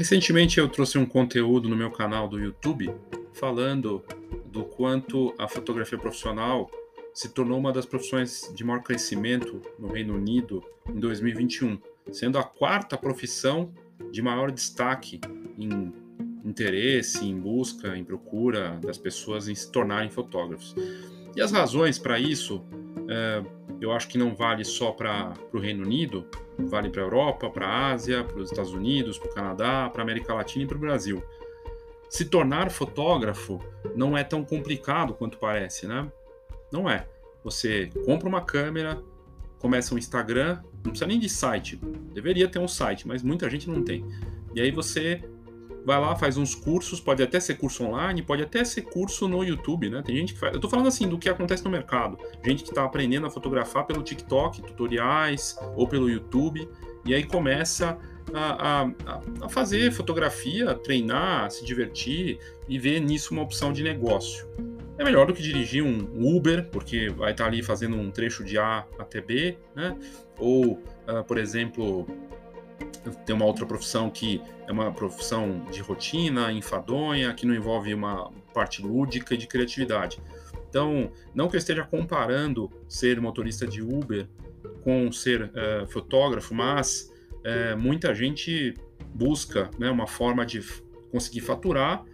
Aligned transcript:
Recentemente 0.00 0.58
eu 0.58 0.66
trouxe 0.66 0.96
um 0.96 1.04
conteúdo 1.04 1.68
no 1.68 1.76
meu 1.76 1.90
canal 1.90 2.26
do 2.26 2.40
YouTube 2.40 2.90
falando 3.34 4.02
do 4.46 4.64
quanto 4.64 5.34
a 5.36 5.46
fotografia 5.46 5.98
profissional 5.98 6.70
se 7.12 7.28
tornou 7.28 7.58
uma 7.58 7.70
das 7.70 7.84
profissões 7.84 8.50
de 8.54 8.64
maior 8.64 8.82
crescimento 8.82 9.60
no 9.78 9.88
Reino 9.88 10.14
Unido 10.14 10.64
em 10.88 10.98
2021, 10.98 11.78
sendo 12.10 12.38
a 12.38 12.42
quarta 12.42 12.96
profissão 12.96 13.74
de 14.10 14.22
maior 14.22 14.50
destaque 14.50 15.20
em 15.58 15.92
interesse, 16.46 17.26
em 17.26 17.38
busca, 17.38 17.94
em 17.94 18.02
procura 18.02 18.80
das 18.82 18.96
pessoas 18.96 19.48
em 19.48 19.54
se 19.54 19.70
tornarem 19.70 20.08
fotógrafos. 20.08 20.74
E 21.36 21.42
as 21.42 21.52
razões 21.52 21.98
para 21.98 22.18
isso, 22.18 22.64
é, 23.06 23.44
eu 23.80 23.92
acho 23.92 24.08
que 24.08 24.18
não 24.18 24.34
vale 24.34 24.64
só 24.64 24.92
para 24.92 25.32
o 25.52 25.58
Reino 25.58 25.84
Unido, 25.84 26.26
vale 26.58 26.90
para 26.90 27.00
a 27.00 27.04
Europa, 27.04 27.48
para 27.48 27.66
a 27.66 27.92
Ásia, 27.92 28.22
para 28.22 28.38
os 28.38 28.50
Estados 28.50 28.72
Unidos, 28.72 29.18
para 29.18 29.30
o 29.30 29.34
Canadá, 29.34 29.88
para 29.90 30.02
a 30.02 30.04
América 30.04 30.34
Latina 30.34 30.64
e 30.64 30.66
para 30.66 30.76
o 30.76 30.80
Brasil. 30.80 31.22
Se 32.08 32.24
tornar 32.24 32.70
fotógrafo 32.70 33.60
não 33.94 34.18
é 34.18 34.24
tão 34.24 34.44
complicado 34.44 35.14
quanto 35.14 35.38
parece, 35.38 35.86
né? 35.86 36.10
Não 36.70 36.90
é. 36.90 37.06
Você 37.42 37.88
compra 38.04 38.28
uma 38.28 38.42
câmera, 38.42 39.02
começa 39.58 39.94
um 39.94 39.98
Instagram, 39.98 40.60
não 40.84 40.90
precisa 40.90 41.06
nem 41.06 41.18
de 41.18 41.28
site. 41.28 41.76
Deveria 42.12 42.48
ter 42.48 42.58
um 42.58 42.68
site, 42.68 43.06
mas 43.06 43.22
muita 43.22 43.48
gente 43.48 43.70
não 43.70 43.82
tem. 43.82 44.04
E 44.54 44.60
aí 44.60 44.70
você 44.70 45.22
vai 45.84 46.00
lá, 46.00 46.14
faz 46.16 46.36
uns 46.36 46.54
cursos, 46.54 47.00
pode 47.00 47.22
até 47.22 47.40
ser 47.40 47.54
curso 47.54 47.84
online, 47.84 48.22
pode 48.22 48.42
até 48.42 48.64
ser 48.64 48.82
curso 48.82 49.28
no 49.28 49.42
YouTube, 49.42 49.90
né? 49.90 50.02
Tem 50.04 50.16
gente 50.16 50.34
que 50.34 50.40
faz. 50.40 50.54
Eu 50.54 50.60
tô 50.60 50.68
falando 50.68 50.86
assim 50.86 51.08
do 51.08 51.18
que 51.18 51.28
acontece 51.28 51.64
no 51.64 51.70
mercado. 51.70 52.18
Gente 52.44 52.64
que 52.64 52.72
tá 52.72 52.84
aprendendo 52.84 53.26
a 53.26 53.30
fotografar 53.30 53.86
pelo 53.86 54.02
TikTok, 54.02 54.62
tutoriais, 54.62 55.58
ou 55.76 55.88
pelo 55.88 56.08
YouTube, 56.08 56.68
e 57.04 57.14
aí 57.14 57.24
começa 57.24 57.98
a, 58.32 58.82
a, 58.82 58.90
a 59.42 59.48
fazer 59.48 59.92
fotografia, 59.92 60.74
treinar, 60.74 61.50
se 61.50 61.64
divertir 61.64 62.38
e 62.68 62.78
ver 62.78 63.00
nisso 63.00 63.32
uma 63.32 63.42
opção 63.42 63.72
de 63.72 63.82
negócio. 63.82 64.46
É 64.98 65.04
melhor 65.04 65.26
do 65.26 65.32
que 65.32 65.42
dirigir 65.42 65.82
um 65.82 66.36
Uber, 66.36 66.68
porque 66.70 67.08
vai 67.08 67.30
estar 67.32 67.44
tá 67.44 67.50
ali 67.50 67.62
fazendo 67.62 67.96
um 67.96 68.10
trecho 68.10 68.44
de 68.44 68.58
A 68.58 68.86
até 68.98 69.20
B, 69.20 69.56
né? 69.74 69.96
Ou, 70.38 70.72
uh, 70.72 71.24
por 71.26 71.38
exemplo, 71.38 72.06
tem 73.24 73.34
uma 73.34 73.44
outra 73.44 73.64
profissão 73.64 74.10
que 74.10 74.40
é 74.66 74.72
uma 74.72 74.92
profissão 74.92 75.64
de 75.70 75.80
rotina, 75.80 76.52
enfadonha, 76.52 77.32
que 77.32 77.46
não 77.46 77.54
envolve 77.54 77.92
uma 77.94 78.30
parte 78.52 78.82
lúdica 78.82 79.34
e 79.34 79.36
de 79.36 79.46
criatividade. 79.46 80.20
Então, 80.68 81.10
não 81.34 81.48
que 81.48 81.56
eu 81.56 81.58
esteja 81.58 81.84
comparando 81.84 82.70
ser 82.88 83.20
motorista 83.20 83.66
de 83.66 83.82
Uber 83.82 84.28
com 84.82 85.10
ser 85.10 85.50
é, 85.54 85.86
fotógrafo, 85.86 86.54
mas 86.54 87.12
é, 87.44 87.74
muita 87.74 88.14
gente 88.14 88.74
busca 89.14 89.70
né, 89.78 89.90
uma 89.90 90.06
forma 90.06 90.46
de 90.46 90.62
conseguir 91.10 91.40
faturar 91.40 92.04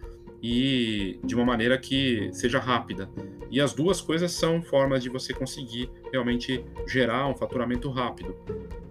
e 0.41 1.19
de 1.23 1.35
uma 1.35 1.45
maneira 1.45 1.77
que 1.77 2.29
seja 2.31 2.59
rápida. 2.59 3.09
E 3.49 3.61
as 3.61 3.73
duas 3.73 4.01
coisas 4.01 4.31
são 4.31 4.61
formas 4.61 5.01
de 5.01 5.09
você 5.09 5.33
conseguir 5.33 5.89
realmente 6.11 6.63
gerar 6.85 7.27
um 7.27 7.35
faturamento 7.35 7.89
rápido. 7.89 8.35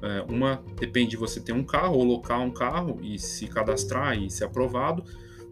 É, 0.03 0.23
uma 0.33 0.63
depende 0.79 1.11
de 1.11 1.17
você 1.17 1.41
ter 1.41 1.53
um 1.53 1.65
carro 1.65 1.97
ou 1.97 2.05
locar 2.05 2.41
um 2.41 2.51
carro 2.51 2.99
e 3.03 3.19
se 3.19 3.47
cadastrar 3.47 4.19
e 4.21 4.31
ser 4.31 4.45
aprovado. 4.45 5.05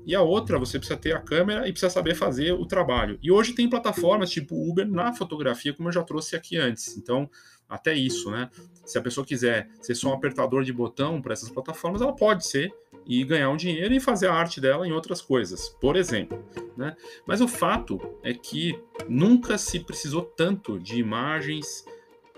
E 0.06 0.14
a 0.14 0.20
outra, 0.20 0.58
você 0.58 0.78
precisa 0.78 0.98
ter 0.98 1.14
a 1.16 1.20
câmera 1.20 1.66
e 1.66 1.72
precisa 1.72 1.88
saber 1.88 2.14
fazer 2.14 2.52
o 2.52 2.66
trabalho. 2.66 3.18
E 3.22 3.32
hoje 3.32 3.54
tem 3.54 3.68
plataformas 3.68 4.30
tipo 4.30 4.54
Uber 4.54 4.86
na 4.86 5.14
fotografia, 5.14 5.72
como 5.72 5.88
eu 5.88 5.92
já 5.92 6.02
trouxe 6.02 6.36
aqui 6.36 6.58
antes. 6.58 6.96
Então, 6.98 7.28
até 7.74 7.94
isso, 7.94 8.30
né? 8.30 8.50
Se 8.84 8.98
a 8.98 9.02
pessoa 9.02 9.26
quiser 9.26 9.68
ser 9.80 9.94
só 9.94 10.10
um 10.10 10.14
apertador 10.14 10.62
de 10.62 10.72
botão 10.72 11.20
para 11.20 11.32
essas 11.32 11.48
plataformas, 11.48 12.02
ela 12.02 12.14
pode 12.14 12.46
ser 12.46 12.72
e 13.06 13.22
ganhar 13.24 13.50
um 13.50 13.56
dinheiro 13.56 13.92
e 13.94 14.00
fazer 14.00 14.28
a 14.28 14.34
arte 14.34 14.60
dela 14.60 14.86
em 14.86 14.92
outras 14.92 15.20
coisas, 15.20 15.68
por 15.80 15.96
exemplo. 15.96 16.42
Né? 16.76 16.96
Mas 17.26 17.40
o 17.40 17.48
fato 17.48 18.00
é 18.22 18.32
que 18.32 18.78
nunca 19.08 19.58
se 19.58 19.80
precisou 19.80 20.22
tanto 20.22 20.78
de 20.78 20.98
imagens, 20.98 21.84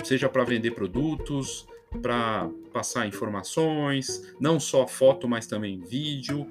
seja 0.03 0.29
para 0.29 0.45
vender 0.45 0.73
produtos, 0.73 1.67
para 2.03 2.51
passar 2.73 3.07
informações, 3.07 4.35
não 4.41 4.59
só 4.61 4.87
foto, 4.87 5.29
mas 5.29 5.47
também 5.47 5.81
vídeo. 5.81 6.47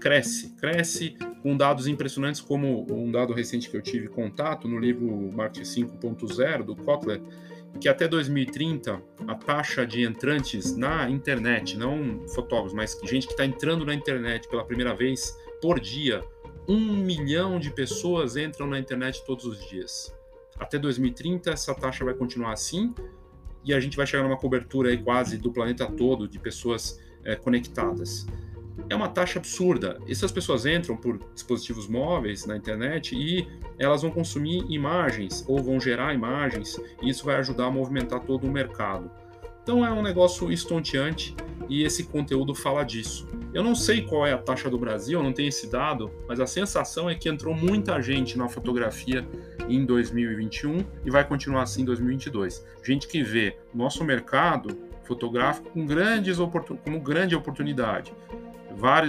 Cresce, 0.00 0.50
cresce 0.56 1.16
com 1.42 1.56
dados 1.56 1.86
impressionantes, 1.86 2.40
como 2.40 2.86
um 2.92 3.10
dado 3.10 3.32
recente 3.32 3.70
que 3.70 3.76
eu 3.76 3.82
tive 3.82 4.08
contato 4.08 4.68
no 4.68 4.78
livro 4.78 5.06
Marketing 5.32 5.86
5.0 5.86 6.62
do 6.64 6.76
Kotler, 6.76 7.20
que 7.80 7.88
até 7.88 8.08
2030 8.08 9.02
a 9.26 9.34
taxa 9.34 9.86
de 9.86 10.02
entrantes 10.02 10.76
na 10.76 11.08
internet, 11.08 11.76
não 11.76 12.26
fotógrafos, 12.28 12.72
mas 12.72 12.98
gente 13.04 13.26
que 13.26 13.32
está 13.32 13.44
entrando 13.44 13.84
na 13.84 13.94
internet 13.94 14.48
pela 14.48 14.64
primeira 14.64 14.94
vez 14.94 15.36
por 15.60 15.80
dia, 15.80 16.22
um 16.68 16.96
milhão 16.96 17.58
de 17.58 17.70
pessoas 17.70 18.36
entram 18.36 18.66
na 18.66 18.78
internet 18.78 19.24
todos 19.24 19.44
os 19.44 19.68
dias. 19.68 20.14
Até 20.58 20.78
2030 20.78 21.50
essa 21.50 21.74
taxa 21.74 22.04
vai 22.04 22.14
continuar 22.14 22.52
assim 22.52 22.94
e 23.64 23.74
a 23.74 23.80
gente 23.80 23.96
vai 23.96 24.06
chegar 24.06 24.22
numa 24.22 24.36
cobertura 24.36 24.90
aí 24.90 24.98
quase 24.98 25.38
do 25.38 25.52
planeta 25.52 25.86
todo 25.86 26.26
de 26.26 26.38
pessoas 26.38 27.00
é, 27.24 27.36
conectadas. 27.36 28.26
É 28.88 28.94
uma 28.94 29.08
taxa 29.08 29.38
absurda. 29.38 29.98
Essas 30.08 30.30
pessoas 30.30 30.66
entram 30.66 30.96
por 30.96 31.18
dispositivos 31.34 31.88
móveis 31.88 32.46
na 32.46 32.56
internet 32.56 33.14
e 33.14 33.46
elas 33.78 34.02
vão 34.02 34.10
consumir 34.10 34.64
imagens 34.68 35.44
ou 35.48 35.62
vão 35.62 35.80
gerar 35.80 36.14
imagens, 36.14 36.80
e 37.02 37.08
isso 37.08 37.24
vai 37.24 37.36
ajudar 37.36 37.66
a 37.66 37.70
movimentar 37.70 38.20
todo 38.20 38.46
o 38.46 38.50
mercado. 38.50 39.10
Então 39.62 39.84
é 39.84 39.90
um 39.90 40.00
negócio 40.00 40.52
estonteante 40.52 41.34
e 41.68 41.82
esse 41.82 42.04
conteúdo 42.04 42.54
fala 42.54 42.84
disso. 42.84 43.28
Eu 43.52 43.64
não 43.64 43.74
sei 43.74 44.02
qual 44.02 44.24
é 44.24 44.32
a 44.32 44.38
taxa 44.38 44.70
do 44.70 44.78
Brasil, 44.78 45.20
não 45.20 45.32
tenho 45.32 45.48
esse 45.48 45.68
dado, 45.68 46.08
mas 46.28 46.38
a 46.38 46.46
sensação 46.46 47.10
é 47.10 47.16
que 47.16 47.28
entrou 47.28 47.52
muita 47.52 48.00
gente 48.00 48.38
na 48.38 48.48
fotografia 48.48 49.26
em 49.68 49.84
2021 49.84 50.84
e 51.04 51.10
vai 51.10 51.26
continuar 51.26 51.62
assim 51.62 51.82
em 51.82 51.84
2022. 51.84 52.64
Gente 52.80 53.08
que 53.08 53.24
vê 53.24 53.56
nosso 53.74 54.04
mercado 54.04 54.78
fotográfico 55.02 55.70
com 55.70 55.84
grandes 55.84 56.36
como 56.84 57.00
grande 57.00 57.34
oportunidade 57.34 58.12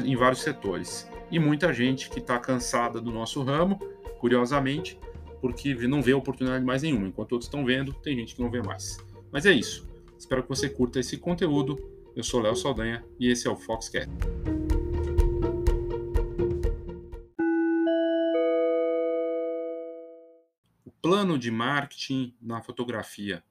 em 0.05 0.15
vários 0.15 0.41
setores. 0.41 1.09
E 1.29 1.37
muita 1.37 1.73
gente 1.73 2.09
que 2.09 2.19
está 2.19 2.39
cansada 2.39 3.01
do 3.01 3.11
nosso 3.11 3.43
ramo, 3.43 3.77
curiosamente, 4.19 4.97
porque 5.41 5.73
não 5.87 6.01
vê 6.01 6.13
oportunidade 6.13 6.63
mais 6.63 6.83
nenhuma. 6.83 7.07
Enquanto 7.07 7.33
outros 7.33 7.47
estão 7.47 7.65
vendo, 7.65 7.93
tem 7.93 8.15
gente 8.15 8.35
que 8.35 8.41
não 8.41 8.49
vê 8.49 8.61
mais. 8.61 8.97
Mas 9.31 9.45
é 9.45 9.51
isso. 9.51 9.87
Espero 10.17 10.41
que 10.41 10.49
você 10.49 10.69
curta 10.69 10.99
esse 10.99 11.17
conteúdo. 11.17 11.77
Eu 12.15 12.23
sou 12.23 12.41
Léo 12.41 12.55
Saldanha 12.55 13.05
e 13.19 13.29
esse 13.29 13.47
é 13.47 13.51
o 13.51 13.55
Foxcat. 13.55 14.09
O 20.83 20.91
plano 21.01 21.37
de 21.37 21.51
marketing 21.51 22.33
na 22.41 22.61
fotografia 22.61 23.43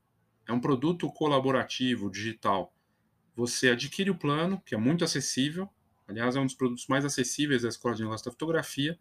é 0.48 0.52
um 0.52 0.60
produto 0.60 1.08
colaborativo 1.12 2.10
digital. 2.10 2.72
Você 3.36 3.68
adquire 3.68 4.10
o 4.10 4.14
plano, 4.16 4.60
que 4.64 4.74
é 4.74 4.78
muito 4.78 5.04
acessível. 5.04 5.68
Aliás, 6.08 6.36
é 6.36 6.40
um 6.40 6.46
dos 6.46 6.54
produtos 6.54 6.86
mais 6.86 7.04
acessíveis 7.04 7.62
da 7.62 7.68
Escola 7.68 7.94
de 7.94 8.02
Negócios 8.02 8.24
da 8.24 8.30
Fotografia, 8.30 8.98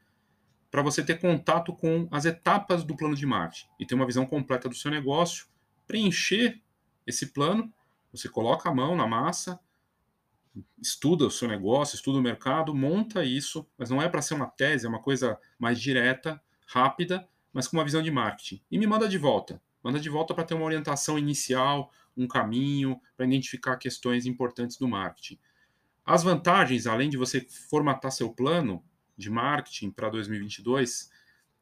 para 0.71 0.81
você 0.81 1.03
ter 1.03 1.19
contato 1.19 1.73
com 1.73 2.07
as 2.11 2.25
etapas 2.25 2.83
do 2.83 2.95
plano 2.95 3.15
de 3.15 3.25
marketing 3.25 3.67
e 3.79 3.85
ter 3.85 3.95
uma 3.95 4.05
visão 4.05 4.25
completa 4.25 4.67
do 4.67 4.75
seu 4.75 4.91
negócio, 4.91 5.47
preencher 5.87 6.61
esse 7.05 7.27
plano, 7.27 7.71
você 8.11 8.27
coloca 8.27 8.69
a 8.69 8.73
mão 8.73 8.95
na 8.95 9.07
massa, 9.07 9.59
estuda 10.81 11.25
o 11.25 11.31
seu 11.31 11.47
negócio, 11.47 11.95
estuda 11.95 12.17
o 12.17 12.21
mercado, 12.21 12.73
monta 12.73 13.23
isso, 13.23 13.67
mas 13.77 13.89
não 13.89 14.01
é 14.01 14.09
para 14.09 14.21
ser 14.21 14.33
uma 14.33 14.47
tese, 14.47 14.85
é 14.85 14.89
uma 14.89 15.01
coisa 15.01 15.39
mais 15.59 15.79
direta, 15.79 16.41
rápida, 16.65 17.27
mas 17.53 17.67
com 17.67 17.77
uma 17.77 17.83
visão 17.83 18.01
de 18.01 18.11
marketing. 18.11 18.61
E 18.69 18.77
me 18.77 18.87
manda 18.87 19.07
de 19.07 19.17
volta. 19.17 19.61
Manda 19.83 19.99
de 19.99 20.09
volta 20.09 20.33
para 20.33 20.43
ter 20.43 20.55
uma 20.55 20.65
orientação 20.65 21.17
inicial, 21.17 21.91
um 22.17 22.27
caminho, 22.27 22.99
para 23.15 23.25
identificar 23.25 23.77
questões 23.77 24.25
importantes 24.25 24.77
do 24.77 24.87
marketing. 24.87 25.39
As 26.05 26.23
vantagens, 26.23 26.85
além 26.85 27.09
de 27.09 27.17
você 27.17 27.41
formatar 27.41 28.11
seu 28.11 28.31
plano 28.31 28.83
de 29.17 29.29
marketing 29.29 29.89
para 29.89 30.07
2022, 30.09 31.09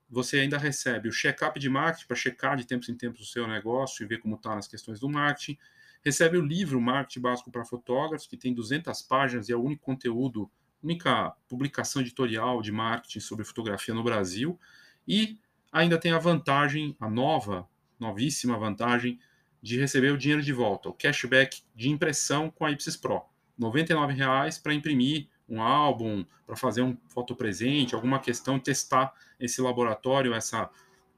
você 0.10 0.40
ainda 0.40 0.58
recebe 0.58 1.08
o 1.08 1.14
check-up 1.14 1.58
de 1.58 1.70
marketing 1.70 2.08
para 2.08 2.18
checar 2.18 2.58
de 2.58 2.68
tempos 2.68 2.90
em 2.90 2.96
tempos 2.96 3.22
o 3.22 3.26
seu 3.26 3.48
negócio 3.48 4.04
e 4.04 4.08
ver 4.08 4.20
como 4.20 4.36
está 4.36 4.54
nas 4.54 4.68
questões 4.68 5.00
do 5.00 5.08
marketing. 5.08 5.58
Recebe 6.04 6.38
o 6.38 6.46
livro 6.46 6.82
Marketing 6.82 7.22
Básico 7.22 7.50
para 7.50 7.64
Fotógrafos, 7.64 8.28
que 8.28 8.36
tem 8.36 8.54
200 8.54 9.02
páginas 9.04 9.48
e 9.48 9.54
é 9.54 9.56
o 9.56 9.64
único 9.64 9.86
conteúdo, 9.86 10.52
única 10.84 11.32
publicação 11.48 12.02
editorial 12.02 12.62
de 12.62 12.74
marketing 12.74 13.22
sobre 13.22 13.46
fotografia 13.46 13.94
no 13.94 14.04
Brasil. 14.04 14.60
E 15.08 15.40
ainda 15.72 15.98
tem 15.98 16.12
a 16.12 16.20
vantagem, 16.20 16.98
a 17.00 17.10
nova, 17.10 17.66
novíssima 17.98 18.60
vantagem, 18.60 19.18
de 19.62 19.80
receber 19.80 20.12
o 20.12 20.18
dinheiro 20.18 20.44
de 20.44 20.52
volta, 20.52 20.90
o 20.90 20.94
cashback 20.94 21.64
de 21.74 21.90
impressão 21.90 22.52
com 22.52 22.66
a 22.66 22.72
Ipsis 22.72 22.98
Pro. 22.98 23.33
R$ 23.60 23.66
99,00 23.66 24.62
para 24.62 24.74
imprimir 24.74 25.28
um 25.48 25.62
álbum, 25.62 26.26
para 26.46 26.56
fazer 26.56 26.82
um 26.82 26.98
fotopresente, 27.10 27.96
alguma 27.96 28.20
questão, 28.20 28.60
testar 28.60 29.14
esse 29.40 29.62
laboratório, 29.62 30.34
essa 30.34 30.70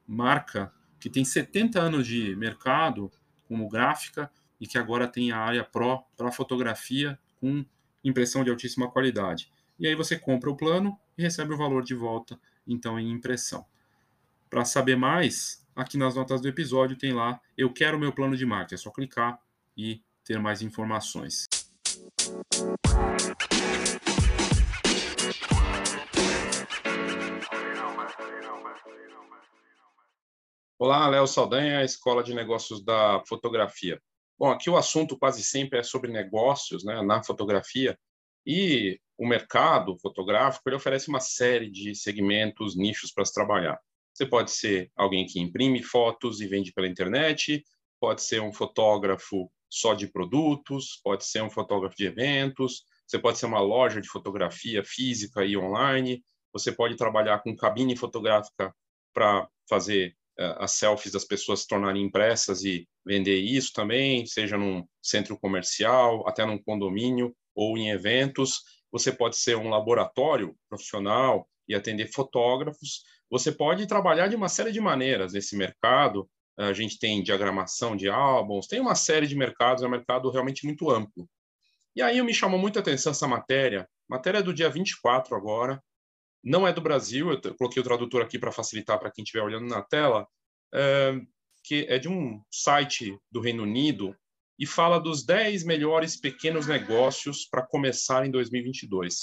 marca 0.08 0.74
que 1.00 1.10
tem 1.10 1.24
70 1.24 1.80
anos 1.80 2.08
de 2.08 2.36
mercado 2.36 3.12
como 3.48 3.70
gráfica 3.70 4.32
e 4.60 4.68
que 4.68 4.78
agora 4.78 5.08
tem 5.08 5.32
a 5.32 5.38
área 5.38 5.64
Pro 5.64 6.04
para 6.18 6.32
fotografia 6.32 7.20
com 7.40 7.66
impressão 8.04 8.44
de 8.44 8.50
altíssima 8.50 8.90
qualidade. 8.90 9.52
e 9.78 9.88
aí 9.88 9.96
você 9.96 10.18
compra 10.18 10.50
o 10.50 10.56
plano 10.56 10.98
e 11.18 11.22
recebe 11.22 11.54
o 11.54 11.58
valor 11.58 11.84
de 11.84 11.94
volta, 11.94 12.40
então 12.68 13.00
em 13.00 13.12
impressão. 13.12 13.66
Para 14.50 14.64
saber 14.64 14.96
mais, 14.96 15.66
aqui 15.76 15.98
nas 15.98 16.16
notas 16.16 16.42
do 16.42 16.48
episódio 16.48 16.96
tem 16.96 17.14
lá 17.14 17.40
Eu 17.58 17.72
quero 17.74 18.00
meu 18.00 18.14
plano 18.14 18.38
de 18.38 18.46
marketing. 18.46 18.76
É 18.76 18.78
só 18.78 18.90
clicar 18.90 19.40
e 19.76 20.02
ter 20.24 20.40
mais 20.40 20.62
informações. 20.62 21.46
Olá, 30.80 31.08
Léo 31.08 31.28
Saldanha, 31.28 31.84
Escola 31.84 32.24
de 32.24 32.34
Negócios 32.34 32.84
da 32.84 33.22
Fotografia. 33.28 34.02
Bom, 34.40 34.50
aqui 34.50 34.72
o 34.72 34.78
assunto 34.78 35.18
quase 35.18 35.44
sempre 35.44 35.80
é 35.80 35.84
sobre 35.84 36.12
negócios 36.12 36.84
né, 36.84 37.00
na 37.04 37.24
fotografia 37.24 37.98
e 38.44 39.00
o 39.18 39.28
mercado 39.28 39.96
fotográfico 40.00 40.68
ele 40.68 40.78
oferece 40.78 41.10
uma 41.10 41.20
série 41.20 41.70
de 41.70 41.94
segmentos, 41.94 42.76
nichos 42.76 43.12
para 43.12 43.24
se 43.24 43.34
trabalhar. 43.34 43.80
Você 44.12 44.26
pode 44.26 44.50
ser 44.50 44.92
alguém 44.96 45.28
que 45.28 45.40
imprime 45.40 45.84
fotos 45.84 46.42
e 46.42 46.48
vende 46.48 46.74
pela 46.74 46.88
internet, 46.88 47.64
pode 48.00 48.24
ser 48.24 48.42
um 48.42 48.52
fotógrafo 48.52 49.52
só 49.70 49.94
de 49.94 50.08
produtos, 50.08 51.00
pode 51.04 51.26
ser 51.26 51.42
um 51.44 51.50
fotógrafo 51.50 51.96
de 51.96 52.06
eventos, 52.06 52.84
você 53.08 53.20
pode 53.20 53.38
ser 53.38 53.46
uma 53.46 53.60
loja 53.60 54.02
de 54.02 54.08
fotografia 54.08 54.84
física 54.84 55.46
e 55.46 55.56
online, 55.58 56.24
você 56.52 56.72
pode 56.72 56.96
trabalhar 56.96 57.40
com 57.40 57.56
cabine 57.56 57.96
fotográfica 57.96 58.74
para 59.14 59.48
fazer 59.70 60.16
uh, 60.40 60.64
as 60.64 60.72
selfies 60.72 61.12
das 61.12 61.26
pessoas 61.26 61.62
se 61.62 61.68
tornarem 61.68 62.04
impressas 62.04 62.64
e 62.64 62.88
vender 63.06 63.40
isso 63.40 63.72
também, 63.74 64.26
seja 64.26 64.58
num 64.58 64.88
centro 65.02 65.38
comercial, 65.38 66.28
até 66.28 66.46
num 66.46 66.58
condomínio 66.58 67.36
ou 67.54 67.78
em 67.78 67.90
eventos. 67.90 68.64
Você 68.92 69.12
pode 69.12 69.38
ser 69.38 69.58
um 69.58 69.70
laboratório 69.70 70.56
profissional 70.70 71.48
e 71.68 71.76
atender 71.76 72.08
fotógrafos. 72.08 73.04
Você 73.30 73.52
pode 73.52 73.88
trabalhar 73.88 74.28
de 74.28 74.36
uma 74.36 74.50
série 74.50 74.72
de 74.72 74.80
maneiras 74.80 75.34
nesse 75.34 75.56
mercado. 75.56 76.30
A 76.58 76.74
gente 76.74 76.98
tem 76.98 77.22
diagramação 77.22 77.96
de 77.96 78.08
álbuns, 78.08 78.68
tem 78.68 78.80
uma 78.80 78.96
série 78.96 79.28
de 79.28 79.36
mercados, 79.36 79.84
é 79.84 79.88
um 79.88 79.92
mercado 79.92 80.30
realmente 80.30 80.66
muito 80.66 80.90
amplo. 80.90 81.28
E 81.96 82.02
aí 82.02 82.22
me 82.22 82.34
chamou 82.34 82.60
muita 82.60 82.80
atenção 82.80 83.12
essa 83.12 83.28
matéria, 83.28 83.88
matéria 84.08 84.42
do 84.42 84.54
dia 84.54 84.70
24 84.70 85.36
agora, 85.36 85.82
não 86.44 86.68
é 86.68 86.72
do 86.72 86.82
Brasil, 86.82 87.32
eu 87.32 87.56
coloquei 87.56 87.82
o 87.82 87.84
tradutor 87.84 88.22
aqui 88.22 88.38
para 88.38 88.52
facilitar 88.52 89.00
para 89.00 89.12
quem 89.12 89.24
estiver 89.24 89.44
olhando 89.44 89.68
na 89.68 89.82
tela, 89.82 90.28
é, 90.74 91.20
que 91.64 91.86
é 91.90 91.98
de 91.98 92.08
um 92.08 92.42
site 92.52 93.18
do 93.32 93.42
Reino 93.42 93.64
Unido 93.64 94.16
e 94.60 94.66
fala 94.66 95.00
dos 95.00 95.26
10 95.26 95.64
melhores 95.64 96.16
pequenos 96.16 96.68
negócios 96.68 97.46
para 97.46 97.66
começar 97.66 98.26
em 98.26 98.32
2022. 98.32 99.16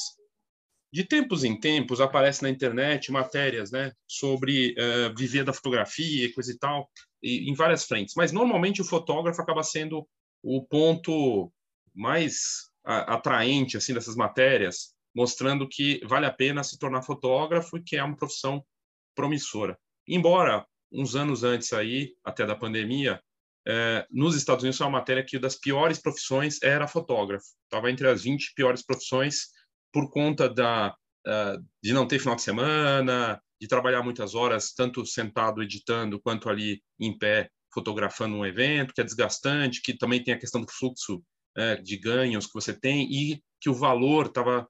De 0.92 1.04
tempos 1.04 1.42
em 1.42 1.58
tempos 1.58 2.00
aparece 2.00 2.42
na 2.42 2.50
internet 2.50 3.10
matérias 3.10 3.70
né, 3.70 3.92
sobre 4.06 4.74
uh, 4.78 5.16
viver 5.16 5.42
da 5.42 5.52
fotografia 5.52 6.26
e 6.26 6.32
coisa 6.32 6.52
e 6.52 6.58
tal, 6.58 6.90
e, 7.22 7.50
em 7.50 7.54
várias 7.54 7.84
frentes. 7.84 8.14
Mas 8.14 8.30
normalmente 8.30 8.82
o 8.82 8.84
fotógrafo 8.84 9.40
acaba 9.40 9.62
sendo 9.62 10.06
o 10.42 10.62
ponto 10.62 11.50
mais 11.94 12.70
atraente 12.84 13.76
assim 13.76 13.94
dessas 13.94 14.16
matérias, 14.16 14.94
mostrando 15.14 15.68
que 15.68 16.00
vale 16.04 16.26
a 16.26 16.32
pena 16.32 16.64
se 16.64 16.78
tornar 16.78 17.02
fotógrafo 17.02 17.76
e 17.76 17.82
que 17.82 17.96
é 17.96 18.02
uma 18.02 18.16
profissão 18.16 18.64
promissora. 19.14 19.78
Embora 20.06 20.66
uns 20.90 21.14
anos 21.14 21.44
antes 21.44 21.72
aí, 21.72 22.14
até 22.24 22.44
da 22.44 22.56
pandemia, 22.56 23.22
é, 23.66 24.04
nos 24.10 24.34
Estados 24.34 24.62
Unidos 24.62 24.76
foi 24.76 24.86
uma 24.86 24.98
matéria 24.98 25.24
que 25.24 25.38
das 25.38 25.54
piores 25.54 25.98
profissões 25.98 26.60
era 26.62 26.88
fotógrafo. 26.88 27.46
Estava 27.64 27.90
entre 27.90 28.08
as 28.08 28.24
20 28.24 28.52
piores 28.54 28.82
profissões 28.84 29.48
por 29.92 30.10
conta 30.10 30.48
da, 30.48 30.94
uh, 31.26 31.64
de 31.82 31.92
não 31.92 32.06
ter 32.06 32.18
final 32.18 32.36
de 32.36 32.42
semana, 32.42 33.40
de 33.60 33.68
trabalhar 33.68 34.02
muitas 34.02 34.34
horas, 34.34 34.72
tanto 34.72 35.04
sentado 35.06 35.62
editando, 35.62 36.20
quanto 36.20 36.48
ali 36.48 36.82
em 36.98 37.16
pé 37.16 37.50
fotografando 37.72 38.36
um 38.36 38.44
evento, 38.44 38.92
que 38.92 39.00
é 39.00 39.04
desgastante, 39.04 39.80
que 39.80 39.96
também 39.96 40.22
tem 40.22 40.34
a 40.34 40.38
questão 40.38 40.60
do 40.60 40.70
fluxo 40.70 41.22
é, 41.56 41.76
de 41.76 41.96
ganhos 41.96 42.46
que 42.46 42.54
você 42.54 42.72
tem 42.72 43.10
e 43.10 43.42
que 43.60 43.70
o 43.70 43.74
valor 43.74 44.26
estava 44.26 44.66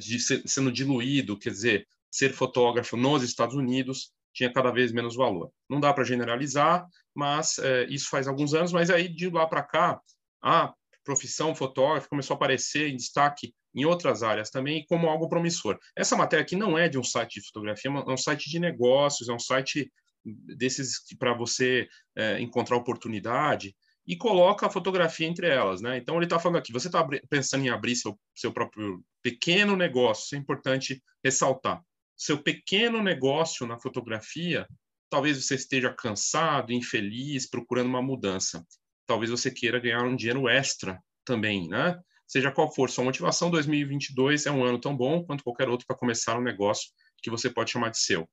ser, 0.00 0.42
sendo 0.46 0.70
diluído, 0.70 1.38
quer 1.38 1.50
dizer, 1.50 1.86
ser 2.10 2.32
fotógrafo 2.32 2.96
nos 2.96 3.22
Estados 3.22 3.54
Unidos 3.54 4.12
tinha 4.34 4.52
cada 4.52 4.70
vez 4.70 4.92
menos 4.92 5.14
valor. 5.14 5.50
Não 5.68 5.80
dá 5.80 5.92
para 5.92 6.04
generalizar, 6.04 6.86
mas 7.14 7.58
é, 7.58 7.84
isso 7.84 8.08
faz 8.08 8.26
alguns 8.26 8.54
anos, 8.54 8.72
mas 8.72 8.90
aí 8.90 9.08
de 9.08 9.28
lá 9.28 9.46
para 9.46 9.62
cá, 9.62 10.00
a 10.42 10.74
profissão 11.04 11.54
fotógrafo 11.54 12.08
começou 12.08 12.34
a 12.34 12.36
aparecer 12.36 12.88
em 12.88 12.96
destaque 12.96 13.54
em 13.74 13.84
outras 13.84 14.22
áreas 14.22 14.50
também 14.50 14.84
como 14.86 15.08
algo 15.08 15.28
promissor. 15.28 15.78
Essa 15.96 16.16
matéria 16.16 16.42
aqui 16.42 16.56
não 16.56 16.76
é 16.76 16.88
de 16.88 16.98
um 16.98 17.04
site 17.04 17.40
de 17.40 17.46
fotografia, 17.46 17.90
é 17.90 18.10
um 18.10 18.16
site 18.16 18.50
de 18.50 18.58
negócios, 18.58 19.28
é 19.28 19.32
um 19.32 19.38
site 19.38 19.90
desses 20.24 21.00
para 21.18 21.34
você 21.34 21.88
é, 22.16 22.40
encontrar 22.40 22.76
oportunidade 22.76 23.74
e 24.06 24.16
coloca 24.16 24.66
a 24.66 24.70
fotografia 24.70 25.26
entre 25.26 25.48
elas, 25.48 25.80
né? 25.80 25.96
Então 25.96 26.16
ele 26.16 26.24
está 26.24 26.38
falando 26.38 26.58
aqui, 26.58 26.72
você 26.72 26.88
está 26.88 27.06
pensando 27.28 27.64
em 27.64 27.70
abrir 27.70 27.96
seu, 27.96 28.18
seu 28.34 28.52
próprio 28.52 29.02
pequeno 29.22 29.76
negócio, 29.76 30.24
isso 30.24 30.34
é 30.34 30.38
importante 30.38 31.02
ressaltar. 31.24 31.82
Seu 32.16 32.42
pequeno 32.42 33.02
negócio 33.02 33.66
na 33.66 33.78
fotografia, 33.78 34.66
talvez 35.08 35.42
você 35.42 35.54
esteja 35.54 35.92
cansado, 35.92 36.72
infeliz, 36.72 37.48
procurando 37.48 37.88
uma 37.88 38.02
mudança. 38.02 38.64
Talvez 39.06 39.30
você 39.30 39.50
queira 39.50 39.80
ganhar 39.80 40.02
um 40.02 40.16
dinheiro 40.16 40.48
extra 40.48 40.98
também, 41.24 41.68
né? 41.68 42.00
Seja 42.26 42.50
qual 42.50 42.72
for 42.72 42.88
sua 42.88 43.04
motivação, 43.04 43.50
2022 43.50 44.46
é 44.46 44.50
um 44.50 44.64
ano 44.64 44.80
tão 44.80 44.96
bom 44.96 45.22
quanto 45.24 45.44
qualquer 45.44 45.68
outro 45.68 45.86
para 45.86 45.96
começar 45.96 46.38
um 46.38 46.42
negócio 46.42 46.90
que 47.22 47.30
você 47.30 47.50
pode 47.50 47.70
chamar 47.70 47.90
de 47.90 47.98
seu. 47.98 48.28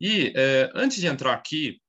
E 0.00 0.32
é, 0.36 0.70
antes 0.74 0.98
de 0.98 1.06
entrar 1.06 1.34
aqui 1.34 1.80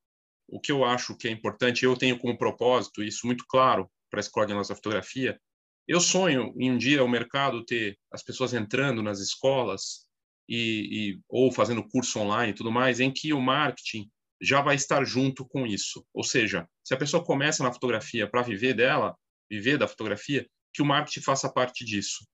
o 0.47 0.59
que 0.59 0.71
eu 0.71 0.83
acho 0.83 1.15
que 1.15 1.27
é 1.27 1.31
importante, 1.31 1.85
eu 1.85 1.95
tenho 1.95 2.19
como 2.19 2.37
propósito 2.37 3.01
isso 3.01 3.25
muito 3.25 3.45
claro 3.47 3.89
para 4.09 4.19
a 4.19 4.21
escola 4.21 4.45
de 4.45 4.53
nossa 4.53 4.75
fotografia. 4.75 5.39
Eu 5.87 6.01
sonho 6.01 6.53
em 6.57 6.71
um 6.71 6.77
dia 6.77 7.03
o 7.03 7.07
mercado 7.07 7.63
ter 7.63 7.97
as 8.11 8.21
pessoas 8.21 8.53
entrando 8.53 9.01
nas 9.01 9.19
escolas 9.19 10.05
e, 10.47 11.13
e 11.13 11.21
ou 11.29 11.51
fazendo 11.51 11.87
curso 11.87 12.19
online 12.19 12.51
e 12.51 12.55
tudo 12.55 12.71
mais, 12.71 12.99
em 12.99 13.11
que 13.11 13.31
o 13.33 13.39
marketing 13.39 14.09
já 14.41 14.61
vai 14.61 14.75
estar 14.75 15.03
junto 15.05 15.45
com 15.45 15.65
isso. 15.65 16.05
Ou 16.13 16.23
seja, 16.23 16.67
se 16.83 16.93
a 16.93 16.97
pessoa 16.97 17.23
começa 17.23 17.63
na 17.63 17.71
fotografia 17.71 18.27
para 18.27 18.41
viver 18.41 18.73
dela, 18.73 19.15
viver 19.49 19.77
da 19.77 19.87
fotografia, 19.87 20.47
que 20.73 20.81
o 20.81 20.85
marketing 20.85 21.21
faça 21.21 21.51
parte 21.51 21.85
disso. 21.85 22.25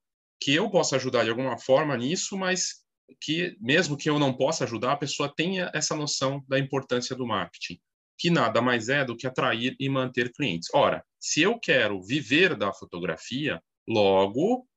Que 0.41 0.53
eu 0.53 0.69
possa 0.69 0.95
ajudar 0.95 1.23
de 1.23 1.29
alguma 1.29 1.57
forma 1.57 1.97
nisso, 1.97 2.37
mas 2.37 2.83
que 3.21 3.55
mesmo 3.59 3.97
que 3.97 4.09
eu 4.09 4.19
não 4.19 4.33
possa 4.33 4.63
ajudar, 4.63 4.93
a 4.93 4.97
pessoa 4.97 5.33
tenha 5.35 5.71
essa 5.73 5.95
noção 5.95 6.43
da 6.47 6.59
importância 6.59 7.15
do 7.15 7.25
marketing 7.25 7.79
que 8.17 8.29
nada 8.29 8.61
mais 8.61 8.89
é 8.89 9.05
do 9.05 9.15
que 9.15 9.27
atrair 9.27 9.75
e 9.79 9.87
manter 9.87 10.31
clientes. 10.33 10.69
Ora, 10.73 11.05
se 11.19 11.41
eu 11.41 11.59
quero 11.59 12.01
viver 12.01 12.55
da 12.55 12.73
fotografia, 12.73 13.61
logo, 13.87 14.67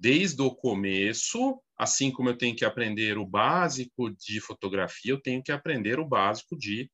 desde 0.00 0.40
o 0.40 0.50
começo, 0.50 1.60
assim 1.78 2.10
como 2.10 2.30
eu 2.30 2.38
tenho 2.38 2.56
que 2.56 2.64
aprender 2.64 3.18
o 3.18 3.26
básico 3.26 4.10
de 4.10 4.40
fotografia, 4.40 5.12
eu 5.12 5.20
tenho 5.20 5.42
que 5.42 5.52
aprender 5.52 6.00
o 6.00 6.08
básico 6.08 6.56
de 6.56 6.90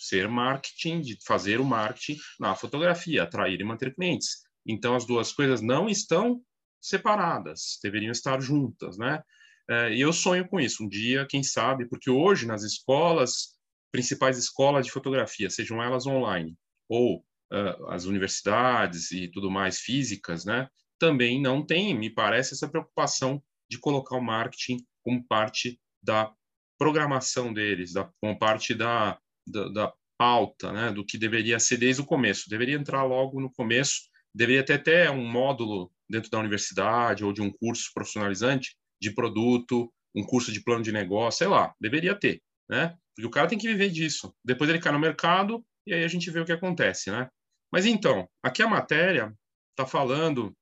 ser 0.00 0.26
marketing, 0.26 1.02
de 1.02 1.18
fazer 1.26 1.60
o 1.60 1.64
marketing 1.64 2.18
na 2.40 2.54
fotografia, 2.54 3.24
atrair 3.24 3.60
e 3.60 3.64
manter 3.64 3.94
clientes. 3.94 4.38
Então, 4.66 4.96
as 4.96 5.06
duas 5.06 5.32
coisas 5.32 5.60
não 5.60 5.86
estão 5.86 6.40
separadas, 6.80 7.78
deveriam 7.82 8.10
estar 8.10 8.40
juntas, 8.40 8.96
né? 8.96 9.22
É, 9.68 9.92
e 9.92 10.00
eu 10.00 10.12
sonho 10.12 10.48
com 10.48 10.58
isso, 10.58 10.82
um 10.82 10.88
dia, 10.88 11.26
quem 11.28 11.42
sabe, 11.42 11.86
porque 11.86 12.08
hoje 12.08 12.46
nas 12.46 12.62
escolas 12.62 13.56
principais 13.92 14.38
escolas 14.38 14.86
de 14.86 14.92
fotografia, 14.92 15.50
sejam 15.50 15.82
elas 15.82 16.06
online 16.06 16.56
ou 16.88 17.18
uh, 17.52 17.86
as 17.88 18.04
universidades 18.04 19.10
e 19.10 19.28
tudo 19.28 19.50
mais 19.50 19.80
físicas, 19.80 20.44
né, 20.44 20.68
também 20.98 21.40
não 21.40 21.64
tem, 21.64 21.94
me 21.94 22.10
parece, 22.10 22.54
essa 22.54 22.68
preocupação 22.68 23.42
de 23.70 23.78
colocar 23.78 24.16
o 24.16 24.22
marketing 24.22 24.84
como 25.02 25.26
parte 25.26 25.80
da 26.02 26.32
programação 26.78 27.52
deles, 27.52 27.92
da, 27.92 28.10
como 28.20 28.38
parte 28.38 28.74
da, 28.74 29.18
da, 29.46 29.68
da 29.68 29.92
pauta, 30.18 30.72
né, 30.72 30.92
do 30.92 31.04
que 31.04 31.18
deveria 31.18 31.58
ser 31.58 31.76
desde 31.76 32.02
o 32.02 32.06
começo. 32.06 32.48
Deveria 32.48 32.76
entrar 32.76 33.04
logo 33.04 33.40
no 33.40 33.52
começo, 33.52 34.02
deveria 34.34 34.64
ter 34.64 34.74
até 34.74 35.10
um 35.10 35.26
módulo 35.26 35.90
dentro 36.08 36.30
da 36.30 36.38
universidade 36.38 37.24
ou 37.24 37.32
de 37.32 37.42
um 37.42 37.50
curso 37.50 37.90
profissionalizante 37.94 38.76
de 39.00 39.12
produto, 39.14 39.92
um 40.14 40.24
curso 40.24 40.52
de 40.52 40.62
plano 40.62 40.82
de 40.82 40.92
negócio, 40.92 41.38
sei 41.38 41.48
lá, 41.48 41.74
deveria 41.80 42.14
ter, 42.14 42.40
né? 42.68 42.96
Porque 43.14 43.26
o 43.26 43.30
cara 43.30 43.48
tem 43.48 43.58
que 43.58 43.68
viver 43.68 43.90
disso. 43.90 44.34
Depois 44.44 44.70
ele 44.70 44.78
cai 44.78 44.92
no 44.92 44.98
mercado 44.98 45.64
e 45.86 45.92
aí 45.92 46.04
a 46.04 46.08
gente 46.08 46.30
vê 46.30 46.40
o 46.40 46.44
que 46.44 46.52
acontece, 46.52 47.10
né? 47.10 47.28
Mas 47.72 47.84
então, 47.84 48.28
aqui 48.42 48.62
a 48.62 48.68
matéria 48.68 49.34
está 49.70 49.86
falando 49.86 50.56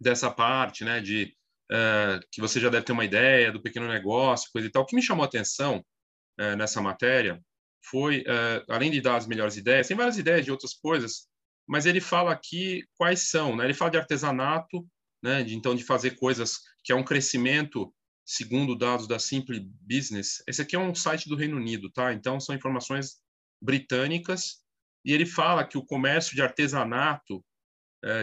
dessa 0.00 0.30
parte, 0.30 0.84
né, 0.84 1.00
de 1.00 1.34
uh, 1.72 2.20
que 2.30 2.40
você 2.40 2.60
já 2.60 2.68
deve 2.68 2.84
ter 2.84 2.92
uma 2.92 3.04
ideia 3.04 3.50
do 3.50 3.62
pequeno 3.62 3.88
negócio, 3.88 4.50
coisa 4.52 4.68
e 4.68 4.70
tal. 4.70 4.82
O 4.82 4.86
que 4.86 4.96
me 4.96 5.02
chamou 5.02 5.24
a 5.24 5.26
atenção 5.26 5.84
uh, 6.40 6.56
nessa 6.56 6.80
matéria 6.80 7.40
foi, 7.84 8.20
uh, 8.20 8.64
além 8.68 8.90
de 8.90 9.00
dar 9.00 9.16
as 9.16 9.26
melhores 9.26 9.56
ideias, 9.56 9.88
tem 9.88 9.96
várias 9.96 10.18
ideias 10.18 10.44
de 10.44 10.50
outras 10.50 10.74
coisas, 10.74 11.28
mas 11.68 11.86
ele 11.86 12.00
fala 12.00 12.32
aqui 12.32 12.84
quais 12.96 13.28
são, 13.28 13.56
né? 13.56 13.64
Ele 13.64 13.74
fala 13.74 13.90
de 13.90 13.98
artesanato, 13.98 14.86
né? 15.22 15.42
De, 15.42 15.54
então, 15.54 15.74
de 15.74 15.84
fazer 15.84 16.12
coisas 16.12 16.58
que 16.84 16.92
é 16.92 16.94
um 16.94 17.04
crescimento, 17.04 17.92
segundo 18.24 18.76
dados 18.76 19.06
da 19.06 19.18
Simple 19.18 19.68
Business. 19.80 20.42
Esse 20.48 20.62
aqui 20.62 20.76
é 20.76 20.78
um 20.78 20.94
site 20.94 21.28
do 21.28 21.36
Reino 21.36 21.56
Unido, 21.56 21.90
tá? 21.90 22.12
Então, 22.12 22.38
são 22.38 22.54
informações 22.54 23.16
britânicas. 23.60 24.64
E 25.04 25.12
ele 25.12 25.26
fala 25.26 25.64
que 25.64 25.78
o 25.78 25.84
comércio 25.84 26.34
de 26.34 26.42
artesanato 26.42 27.44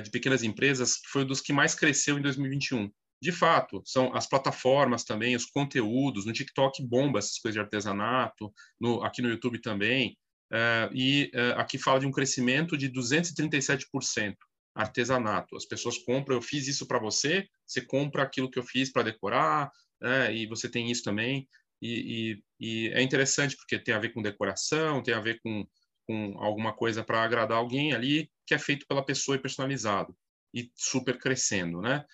de 0.03 0.09
pequenas 0.11 0.43
empresas 0.43 0.99
foi 1.11 1.23
um 1.23 1.27
dos 1.27 1.41
que 1.41 1.51
mais 1.51 1.75
cresceu 1.75 2.17
em 2.17 2.21
2021. 2.21 2.89
De 3.21 3.31
fato, 3.31 3.81
são 3.85 4.13
as 4.13 4.27
plataformas 4.27 5.05
também, 5.05 5.35
os 5.35 5.45
conteúdos. 5.45 6.25
No 6.25 6.33
TikTok 6.33 6.85
bomba 6.85 7.19
essas 7.19 7.39
coisas 7.39 7.53
de 7.53 7.59
artesanato, 7.61 8.53
no, 8.79 9.01
aqui 9.01 9.21
no 9.21 9.29
YouTube 9.29 9.61
também. 9.61 10.17
É, 10.51 10.89
e 10.93 11.31
é, 11.33 11.51
aqui 11.51 11.77
fala 11.77 11.99
de 11.99 12.05
um 12.05 12.11
crescimento 12.11 12.77
de 12.77 12.91
237% 12.91 14.35
artesanato. 14.75 15.55
As 15.55 15.65
pessoas 15.65 15.97
compram, 15.99 16.35
eu 16.35 16.41
fiz 16.41 16.67
isso 16.67 16.85
para 16.85 16.99
você, 16.99 17.47
você 17.65 17.81
compra 17.81 18.23
aquilo 18.23 18.51
que 18.51 18.59
eu 18.59 18.63
fiz 18.63 18.91
para 18.91 19.03
decorar, 19.03 19.71
né, 20.01 20.35
e 20.35 20.45
você 20.45 20.69
tem 20.69 20.91
isso 20.91 21.03
também. 21.03 21.47
E, 21.81 22.41
e, 22.59 22.87
e, 22.87 22.87
é 22.89 23.01
interessante 23.01 23.55
porque 23.55 23.79
tem 23.79 23.93
a 23.93 23.99
ver 23.99 24.09
com 24.09 24.21
decoração, 24.21 25.01
tem 25.01 25.13
a 25.13 25.19
ver 25.19 25.39
com, 25.41 25.65
com 26.05 26.35
alguma 26.37 26.73
coisa 26.73 27.03
para 27.03 27.23
agradar 27.23 27.57
alguém 27.57 27.93
ali, 27.93 28.29
que 28.45 28.53
é 28.53 28.59
feito 28.59 28.85
pela 28.87 29.05
pessoa 29.05 29.35
e 29.35 29.41
personalizado, 29.41 30.15
e 30.53 30.71
super 30.75 31.17
crescendo, 31.17 31.81
né? 31.81 32.05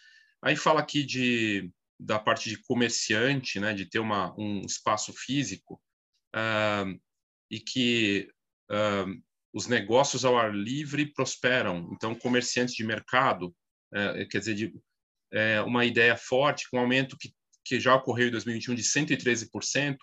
Aí 0.41 0.55
fala 0.55 0.79
aqui 0.79 1.03
de, 1.03 1.71
da 1.99 2.17
parte 2.17 2.49
de 2.49 2.57
comerciante, 2.61 3.59
né, 3.59 3.73
de 3.73 3.85
ter 3.85 3.99
uma, 3.99 4.33
um 4.39 4.61
espaço 4.61 5.11
físico, 5.13 5.81
uh, 6.35 6.99
e 7.51 7.59
que 7.59 8.29
uh, 8.71 9.21
os 9.53 9.67
negócios 9.67 10.23
ao 10.23 10.37
ar 10.37 10.53
livre 10.53 11.11
prosperam. 11.13 11.89
Então, 11.91 12.15
comerciantes 12.15 12.75
de 12.75 12.83
mercado, 12.83 13.55
é, 13.91 14.25
quer 14.25 14.39
dizer, 14.39 14.53
de, 14.53 14.73
é, 15.31 15.61
uma 15.61 15.85
ideia 15.85 16.15
forte, 16.15 16.69
com 16.69 16.77
um 16.77 16.81
aumento 16.81 17.17
que, 17.17 17.33
que 17.65 17.79
já 17.79 17.95
ocorreu 17.95 18.27
em 18.27 18.31
2021 18.31 18.75
de 18.75 18.83
113%, 18.83 19.97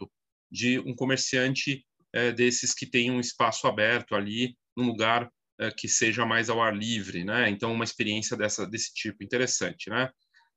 de 0.51 0.79
um 0.81 0.95
comerciante 0.95 1.85
é, 2.15 2.33
desses 2.33 2.75
que 2.75 2.87
tem 2.87 3.11
um 3.11 3.21
espaço 3.21 3.67
aberto 3.67 4.15
ali, 4.15 4.57
num 4.77 4.87
lugar 4.87 5.31
é, 5.59 5.71
que 5.71 5.89
seja 5.89 6.27
mais 6.27 6.49
ao 6.49 6.63
ar 6.63 6.77
livre, 6.77 7.25
né? 7.25 7.49
Então, 7.49 7.73
uma 7.73 7.85
experiência 7.85 8.37
dessa, 8.37 8.67
desse 8.67 8.93
tipo, 8.95 9.23
interessante, 9.23 9.91
né? 9.91 10.11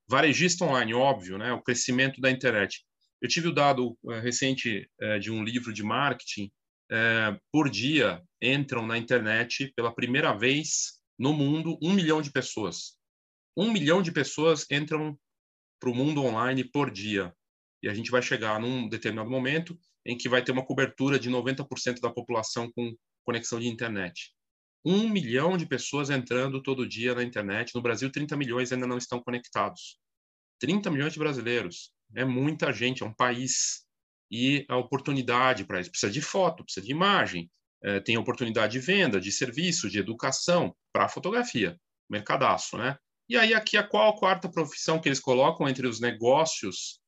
Varejista 0.07 0.65
online, 0.65 0.93
óbvio, 0.93 1.37
né? 1.37 1.53
O 1.53 1.61
crescimento 1.61 2.19
da 2.19 2.31
internet. 2.31 2.83
Eu 3.21 3.27
tive 3.27 3.47
o 3.49 3.53
dado 3.53 3.97
é, 4.11 4.19
recente 4.19 4.89
é, 4.99 5.19
de 5.19 5.31
um 5.31 5.43
livro 5.43 5.73
de 5.73 5.83
marketing 5.83 6.51
é, 6.91 7.39
por 7.51 7.69
dia 7.69 8.21
entram 8.41 8.85
na 8.85 8.97
internet 8.97 9.71
pela 9.75 9.93
primeira 9.93 10.33
vez 10.33 10.99
no 11.17 11.33
mundo 11.33 11.77
um 11.81 11.93
milhão 11.93 12.21
de 12.21 12.31
pessoas. 12.31 12.97
Um 13.55 13.71
milhão 13.71 14.01
de 14.01 14.11
pessoas 14.11 14.65
entram 14.71 15.17
para 15.79 15.89
o 15.89 15.95
mundo 15.95 16.23
online 16.23 16.63
por 16.63 16.89
dia. 16.89 17.33
E 17.83 17.87
a 17.87 17.93
gente 17.93 18.11
vai 18.11 18.21
chegar 18.21 18.59
num 18.59 18.87
determinado 18.87 19.29
momento 19.29 19.77
em 20.09 20.17
que 20.17 20.27
vai 20.27 20.43
ter 20.43 20.51
uma 20.51 20.65
cobertura 20.65 21.19
de 21.19 21.29
90% 21.29 21.99
da 22.01 22.09
população 22.09 22.71
com 22.71 22.95
conexão 23.23 23.59
de 23.59 23.67
internet. 23.67 24.33
Um 24.83 25.07
milhão 25.07 25.55
de 25.55 25.67
pessoas 25.67 26.09
entrando 26.09 26.63
todo 26.63 26.87
dia 26.87 27.13
na 27.13 27.23
internet. 27.23 27.75
No 27.75 27.81
Brasil, 27.81 28.11
30 28.11 28.35
milhões 28.35 28.71
ainda 28.71 28.87
não 28.87 28.97
estão 28.97 29.21
conectados. 29.21 29.99
30 30.59 30.89
milhões 30.89 31.13
de 31.13 31.19
brasileiros. 31.19 31.91
É 32.15 32.25
muita 32.25 32.73
gente, 32.73 33.03
é 33.03 33.05
um 33.05 33.13
país 33.13 33.85
e 34.31 34.65
a 34.67 34.77
oportunidade 34.77 35.63
para 35.63 35.79
isso. 35.79 35.91
Precisa 35.91 36.11
de 36.11 36.21
foto, 36.21 36.63
precisa 36.63 36.83
de 36.83 36.91
imagem, 36.91 37.49
é, 37.83 37.99
tem 37.99 38.17
oportunidade 38.17 38.73
de 38.73 38.79
venda, 38.79 39.19
de 39.19 39.31
serviço, 39.31 39.89
de 39.89 39.99
educação 39.99 40.75
para 40.91 41.07
fotografia, 41.07 41.79
mercadaço, 42.09 42.77
né? 42.77 42.97
E 43.29 43.37
aí 43.37 43.53
aqui 43.53 43.77
a 43.77 43.83
qual 43.83 44.09
a 44.09 44.17
quarta 44.17 44.49
profissão 44.49 44.99
que 44.99 45.07
eles 45.07 45.19
colocam 45.19 45.69
entre 45.69 45.85
os 45.85 45.99
negócios, 45.99 46.98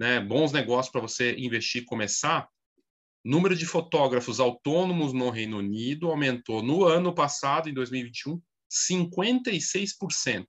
né, 0.00 0.18
bons 0.18 0.50
negócios 0.50 0.90
para 0.90 1.02
você 1.02 1.36
investir 1.36 1.82
e 1.82 1.84
começar, 1.84 2.48
número 3.22 3.54
de 3.54 3.66
fotógrafos 3.66 4.40
autônomos 4.40 5.12
no 5.12 5.28
Reino 5.28 5.58
Unido 5.58 6.08
aumentou 6.08 6.62
no 6.62 6.86
ano 6.86 7.14
passado, 7.14 7.68
em 7.68 7.74
2021, 7.74 8.40
56%, 8.72 10.46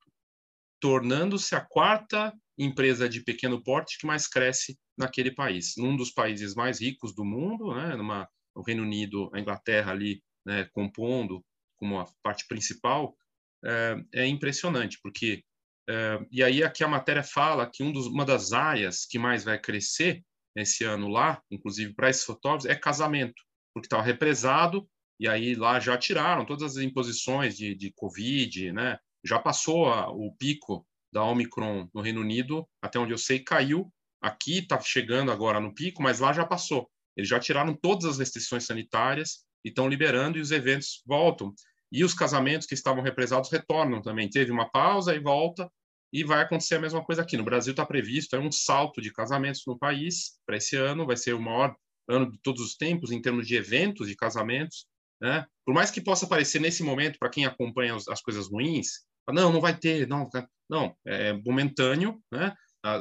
tornando-se 0.79 1.53
a 1.53 1.59
quarta 1.59 2.33
empresa 2.57 3.09
de 3.09 3.21
pequeno 3.21 3.61
porte 3.61 3.97
que 3.99 4.07
mais 4.07 4.25
cresce 4.25 4.79
naquele 4.97 5.31
país, 5.35 5.73
num 5.75 5.97
dos 5.97 6.11
países 6.11 6.55
mais 6.55 6.79
ricos 6.79 7.13
do 7.13 7.25
mundo, 7.25 7.75
né, 7.75 7.97
numa, 7.97 8.29
o 8.55 8.61
Reino 8.61 8.83
Unido, 8.83 9.29
a 9.33 9.39
Inglaterra 9.41 9.91
ali 9.91 10.23
né, 10.45 10.63
compondo 10.71 11.43
como 11.75 11.99
a 11.99 12.05
parte 12.23 12.47
principal, 12.47 13.17
é, 13.65 13.95
é 14.13 14.27
impressionante, 14.27 14.97
porque 15.03 15.43
é, 15.89 16.19
e 16.31 16.43
aí 16.43 16.63
aqui 16.63 16.83
a 16.83 16.87
matéria 16.87 17.23
fala 17.23 17.69
que 17.69 17.83
um 17.83 17.91
dos, 17.91 18.07
uma 18.07 18.25
das 18.25 18.53
áreas 18.53 19.05
que 19.05 19.19
mais 19.19 19.43
vai 19.43 19.59
crescer 19.59 20.23
esse 20.55 20.83
ano 20.83 21.07
lá, 21.07 21.41
inclusive 21.49 21.93
para 21.93 22.09
esses 22.09 22.23
fotógrafos, 22.23 22.69
é 22.69 22.75
casamento, 22.75 23.41
porque 23.73 23.87
estava 23.87 24.03
represado 24.03 24.87
e 25.19 25.27
aí 25.27 25.55
lá 25.55 25.79
já 25.79 25.97
tiraram 25.97 26.45
todas 26.45 26.77
as 26.77 26.83
imposições 26.83 27.55
de, 27.55 27.75
de 27.75 27.91
Covid, 27.93 28.71
né? 28.71 28.97
Já 29.23 29.37
passou 29.37 29.85
a, 29.87 30.09
o 30.09 30.35
pico 30.35 30.85
da 31.13 31.23
Omicron 31.23 31.87
no 31.93 32.01
Reino 32.01 32.21
Unido, 32.21 32.67
até 32.81 32.97
onde 32.97 33.13
eu 33.13 33.17
sei, 33.17 33.39
caiu. 33.39 33.91
Aqui 34.21 34.59
está 34.59 34.79
chegando 34.81 35.31
agora 35.31 35.59
no 35.59 35.73
pico, 35.73 36.01
mas 36.01 36.19
lá 36.19 36.33
já 36.33 36.45
passou. 36.45 36.89
Eles 37.15 37.29
já 37.29 37.39
tiraram 37.39 37.75
todas 37.75 38.05
as 38.05 38.17
restrições 38.17 38.65
sanitárias 38.65 39.45
e 39.63 39.69
estão 39.69 39.87
liberando 39.87 40.37
e 40.37 40.41
os 40.41 40.51
eventos 40.51 41.03
voltam. 41.05 41.53
E 41.91 42.03
os 42.03 42.13
casamentos 42.13 42.67
que 42.67 42.73
estavam 42.73 43.03
represados 43.03 43.51
retornam 43.51 44.01
também. 44.01 44.29
Teve 44.29 44.51
uma 44.51 44.69
pausa 44.69 45.13
e 45.15 45.19
volta, 45.19 45.69
e 46.13 46.23
vai 46.23 46.41
acontecer 46.41 46.75
a 46.75 46.79
mesma 46.79 47.03
coisa 47.03 47.21
aqui. 47.21 47.37
No 47.37 47.43
Brasil 47.43 47.71
está 47.71 47.85
previsto 47.85 48.35
é 48.35 48.39
um 48.39 48.51
salto 48.51 49.01
de 49.01 49.11
casamentos 49.11 49.63
no 49.65 49.77
país 49.77 50.39
para 50.45 50.57
esse 50.57 50.75
ano, 50.75 51.05
vai 51.05 51.15
ser 51.15 51.33
o 51.33 51.41
maior 51.41 51.75
ano 52.09 52.29
de 52.29 52.37
todos 52.41 52.61
os 52.61 52.75
tempos 52.75 53.11
em 53.11 53.21
termos 53.21 53.47
de 53.47 53.55
eventos 53.55 54.07
de 54.07 54.15
casamentos. 54.15 54.85
Né? 55.21 55.45
Por 55.65 55.73
mais 55.73 55.91
que 55.91 56.01
possa 56.01 56.27
parecer 56.27 56.59
nesse 56.59 56.83
momento, 56.83 57.17
para 57.19 57.29
quem 57.29 57.45
acompanha 57.45 57.95
as 57.95 58.21
coisas 58.21 58.49
ruins, 58.49 58.87
não, 59.29 59.53
não 59.53 59.61
vai 59.61 59.77
ter, 59.77 60.07
não, 60.07 60.27
não, 60.69 60.95
é 61.05 61.33
momentâneo, 61.33 62.19
né? 62.31 62.53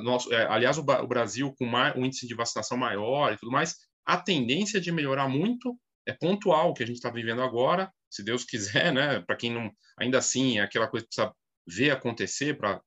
Nosso, 0.02 0.32
é, 0.32 0.46
aliás, 0.46 0.76
o, 0.76 0.82
o, 0.82 1.06
Brasil 1.06 1.54
com 1.58 1.64
mais, 1.64 1.96
um 1.96 2.04
índice 2.04 2.26
de 2.26 2.34
vacinação 2.34 2.76
maior 2.76 3.32
e 3.32 3.38
tudo 3.38 3.50
mais, 3.50 3.76
a 4.04 4.18
tendência 4.18 4.78
de 4.78 4.92
melhorar 4.92 5.26
muito 5.26 5.74
é 6.06 6.12
pontual, 6.12 6.70
o 6.70 6.74
que 6.74 6.82
a 6.82 6.86
gente 6.86 6.96
está 6.96 7.10
vivendo 7.10 7.40
agora, 7.40 7.90
se 8.10 8.22
Deus 8.22 8.44
quiser, 8.44 8.92
né? 8.92 9.20
Para 9.20 9.36
quem 9.36 9.52
não, 9.52 9.70
ainda 9.98 10.18
assim, 10.18 10.58
é 10.58 10.62
aquela 10.62 10.88
coisa 10.88 11.06
que 11.06 11.14
precisa 11.14 11.34
ver 11.66 11.90
acontecer, 11.90 12.58
para, 12.58 12.82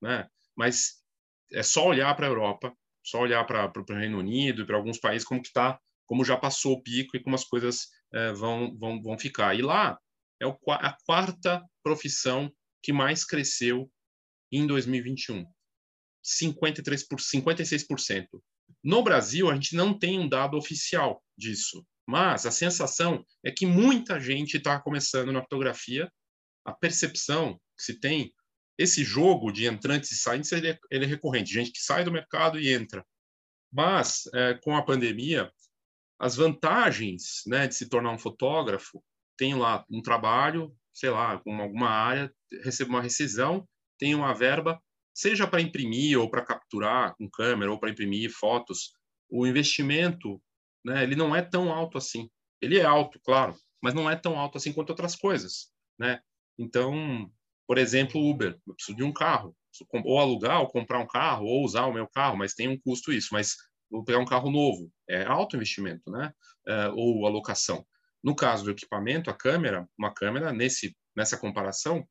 né? 0.00 0.26
Mas 0.56 1.02
é 1.52 1.62
só 1.62 1.86
olhar 1.86 2.14
para 2.14 2.26
a 2.26 2.30
Europa, 2.30 2.72
só 3.04 3.20
olhar 3.20 3.44
para 3.44 3.72
o 3.76 3.94
Reino 3.94 4.18
Unido 4.18 4.62
e 4.62 4.66
para 4.66 4.76
alguns 4.76 4.98
países 4.98 5.26
como 5.26 5.42
que 5.42 5.48
está, 5.48 5.78
como 6.06 6.24
já 6.24 6.36
passou 6.36 6.74
o 6.74 6.82
pico 6.82 7.16
e 7.16 7.22
como 7.22 7.34
as 7.34 7.44
coisas 7.44 7.88
é, 8.12 8.32
vão, 8.32 8.76
vão, 8.78 9.02
vão 9.02 9.18
ficar. 9.18 9.54
E 9.54 9.62
lá 9.62 9.98
é 10.40 10.46
o, 10.46 10.56
a 10.68 10.96
quarta 11.04 11.62
profissão 11.82 12.52
que 12.82 12.92
mais 12.92 13.24
cresceu 13.24 13.90
em 14.52 14.66
2021. 14.66 15.44
53 16.22 17.06
por 17.06 17.18
56%. 17.18 18.26
No 18.84 19.02
Brasil, 19.02 19.50
a 19.50 19.54
gente 19.54 19.74
não 19.74 19.98
tem 19.98 20.18
um 20.18 20.28
dado 20.28 20.56
oficial 20.56 21.22
disso, 21.36 21.86
mas 22.08 22.46
a 22.46 22.50
sensação 22.50 23.22
é 23.44 23.50
que 23.50 23.66
muita 23.66 24.18
gente 24.18 24.56
está 24.56 24.80
começando 24.80 25.30
na 25.30 25.42
fotografia. 25.42 26.10
A 26.64 26.72
percepção 26.72 27.60
que 27.76 27.84
se 27.84 28.00
tem, 28.00 28.32
esse 28.78 29.04
jogo 29.04 29.52
de 29.52 29.66
entrantes 29.66 30.12
e 30.12 30.16
saintes, 30.16 30.50
ele 30.52 30.70
é, 30.70 30.78
ele 30.90 31.04
é 31.04 31.06
recorrente, 31.08 31.52
gente 31.52 31.70
que 31.70 31.82
sai 31.82 32.04
do 32.04 32.10
mercado 32.10 32.58
e 32.58 32.72
entra. 32.72 33.04
Mas, 33.70 34.22
é, 34.34 34.54
com 34.54 34.74
a 34.74 34.82
pandemia, 34.82 35.52
as 36.18 36.34
vantagens 36.34 37.42
né, 37.46 37.68
de 37.68 37.74
se 37.74 37.90
tornar 37.90 38.12
um 38.12 38.18
fotógrafo, 38.18 39.04
tem 39.36 39.54
lá 39.54 39.84
um 39.90 40.00
trabalho, 40.00 40.74
sei 40.94 41.10
lá, 41.10 41.38
com 41.38 41.60
alguma 41.60 41.90
área, 41.90 42.32
recebo 42.64 42.88
uma 42.88 43.02
rescisão, 43.02 43.68
tenho 43.98 44.16
uma 44.16 44.32
verba, 44.32 44.80
seja 45.12 45.46
para 45.46 45.60
imprimir 45.60 46.18
ou 46.18 46.30
para 46.30 46.42
capturar 46.42 47.14
com 47.16 47.28
câmera 47.28 47.70
ou 47.70 47.78
para 47.78 47.90
imprimir 47.90 48.30
fotos, 48.30 48.94
o 49.28 49.46
investimento, 49.46 50.40
né, 50.84 51.02
ele 51.02 51.16
não 51.16 51.34
é 51.34 51.42
tão 51.42 51.72
alto 51.72 51.98
assim. 51.98 52.28
Ele 52.60 52.78
é 52.78 52.84
alto, 52.84 53.20
claro, 53.24 53.54
mas 53.82 53.94
não 53.94 54.10
é 54.10 54.16
tão 54.16 54.38
alto 54.38 54.58
assim 54.58 54.72
quanto 54.72 54.90
outras 54.90 55.14
coisas, 55.14 55.70
né? 55.98 56.20
Então, 56.58 57.30
por 57.66 57.78
exemplo, 57.78 58.20
Uber, 58.20 58.58
eu 58.66 58.74
preciso 58.74 58.96
de 58.96 59.04
um 59.04 59.12
carro, 59.12 59.54
ou 60.04 60.18
alugar, 60.18 60.60
ou 60.60 60.68
comprar 60.68 60.98
um 60.98 61.06
carro, 61.06 61.46
ou 61.46 61.64
usar 61.64 61.86
o 61.86 61.92
meu 61.92 62.08
carro, 62.08 62.36
mas 62.36 62.54
tem 62.54 62.68
um 62.68 62.78
custo 62.80 63.12
isso, 63.12 63.28
mas 63.32 63.54
vou 63.90 64.04
pegar 64.04 64.18
um 64.18 64.24
carro 64.24 64.50
novo, 64.50 64.90
é 65.08 65.24
alto 65.24 65.56
investimento, 65.56 66.10
né? 66.10 66.32
É, 66.66 66.88
ou 66.88 67.26
alocação. 67.26 67.86
No 68.22 68.34
caso 68.34 68.64
do 68.64 68.70
equipamento, 68.70 69.30
a 69.30 69.34
câmera, 69.34 69.88
uma 69.96 70.12
câmera, 70.12 70.52
nesse, 70.52 70.96
nessa 71.16 71.38
comparação, 71.38 72.06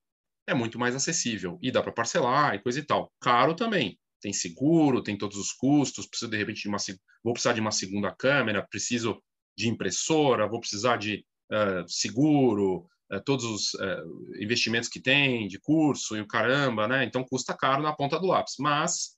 é 0.47 0.53
muito 0.53 0.79
mais 0.79 0.95
acessível 0.95 1.59
e 1.61 1.71
dá 1.71 1.83
para 1.83 1.91
parcelar 1.91 2.55
e 2.55 2.59
coisa 2.59 2.79
e 2.79 2.83
tal. 2.83 3.11
Caro 3.19 3.53
também. 3.53 3.99
Tem 4.21 4.33
seguro, 4.33 5.03
tem 5.03 5.17
todos 5.17 5.37
os 5.37 5.51
custos, 5.51 6.07
preciso 6.07 6.31
de 6.31 6.37
repente 6.37 6.61
de 6.61 6.67
uma 6.67 6.77
vou 7.23 7.33
precisar 7.33 7.53
de 7.53 7.61
uma 7.61 7.71
segunda 7.71 8.11
câmera, 8.13 8.65
preciso 8.67 9.21
de 9.57 9.67
impressora, 9.67 10.47
vou 10.47 10.59
precisar 10.59 10.97
de 10.97 11.25
uh, 11.51 11.87
seguro, 11.87 12.87
é, 13.11 13.19
todos 13.19 13.45
os 13.45 13.73
é, 13.79 14.03
investimentos 14.41 14.89
que 14.89 14.99
tem 14.99 15.47
de 15.47 15.57
curso 15.59 16.17
e 16.17 16.21
o 16.21 16.27
caramba, 16.27 16.87
né? 16.87 17.05
Então 17.05 17.23
custa 17.23 17.55
caro 17.55 17.81
na 17.81 17.95
ponta 17.95 18.19
do 18.19 18.27
lápis, 18.27 18.55
mas 18.59 19.15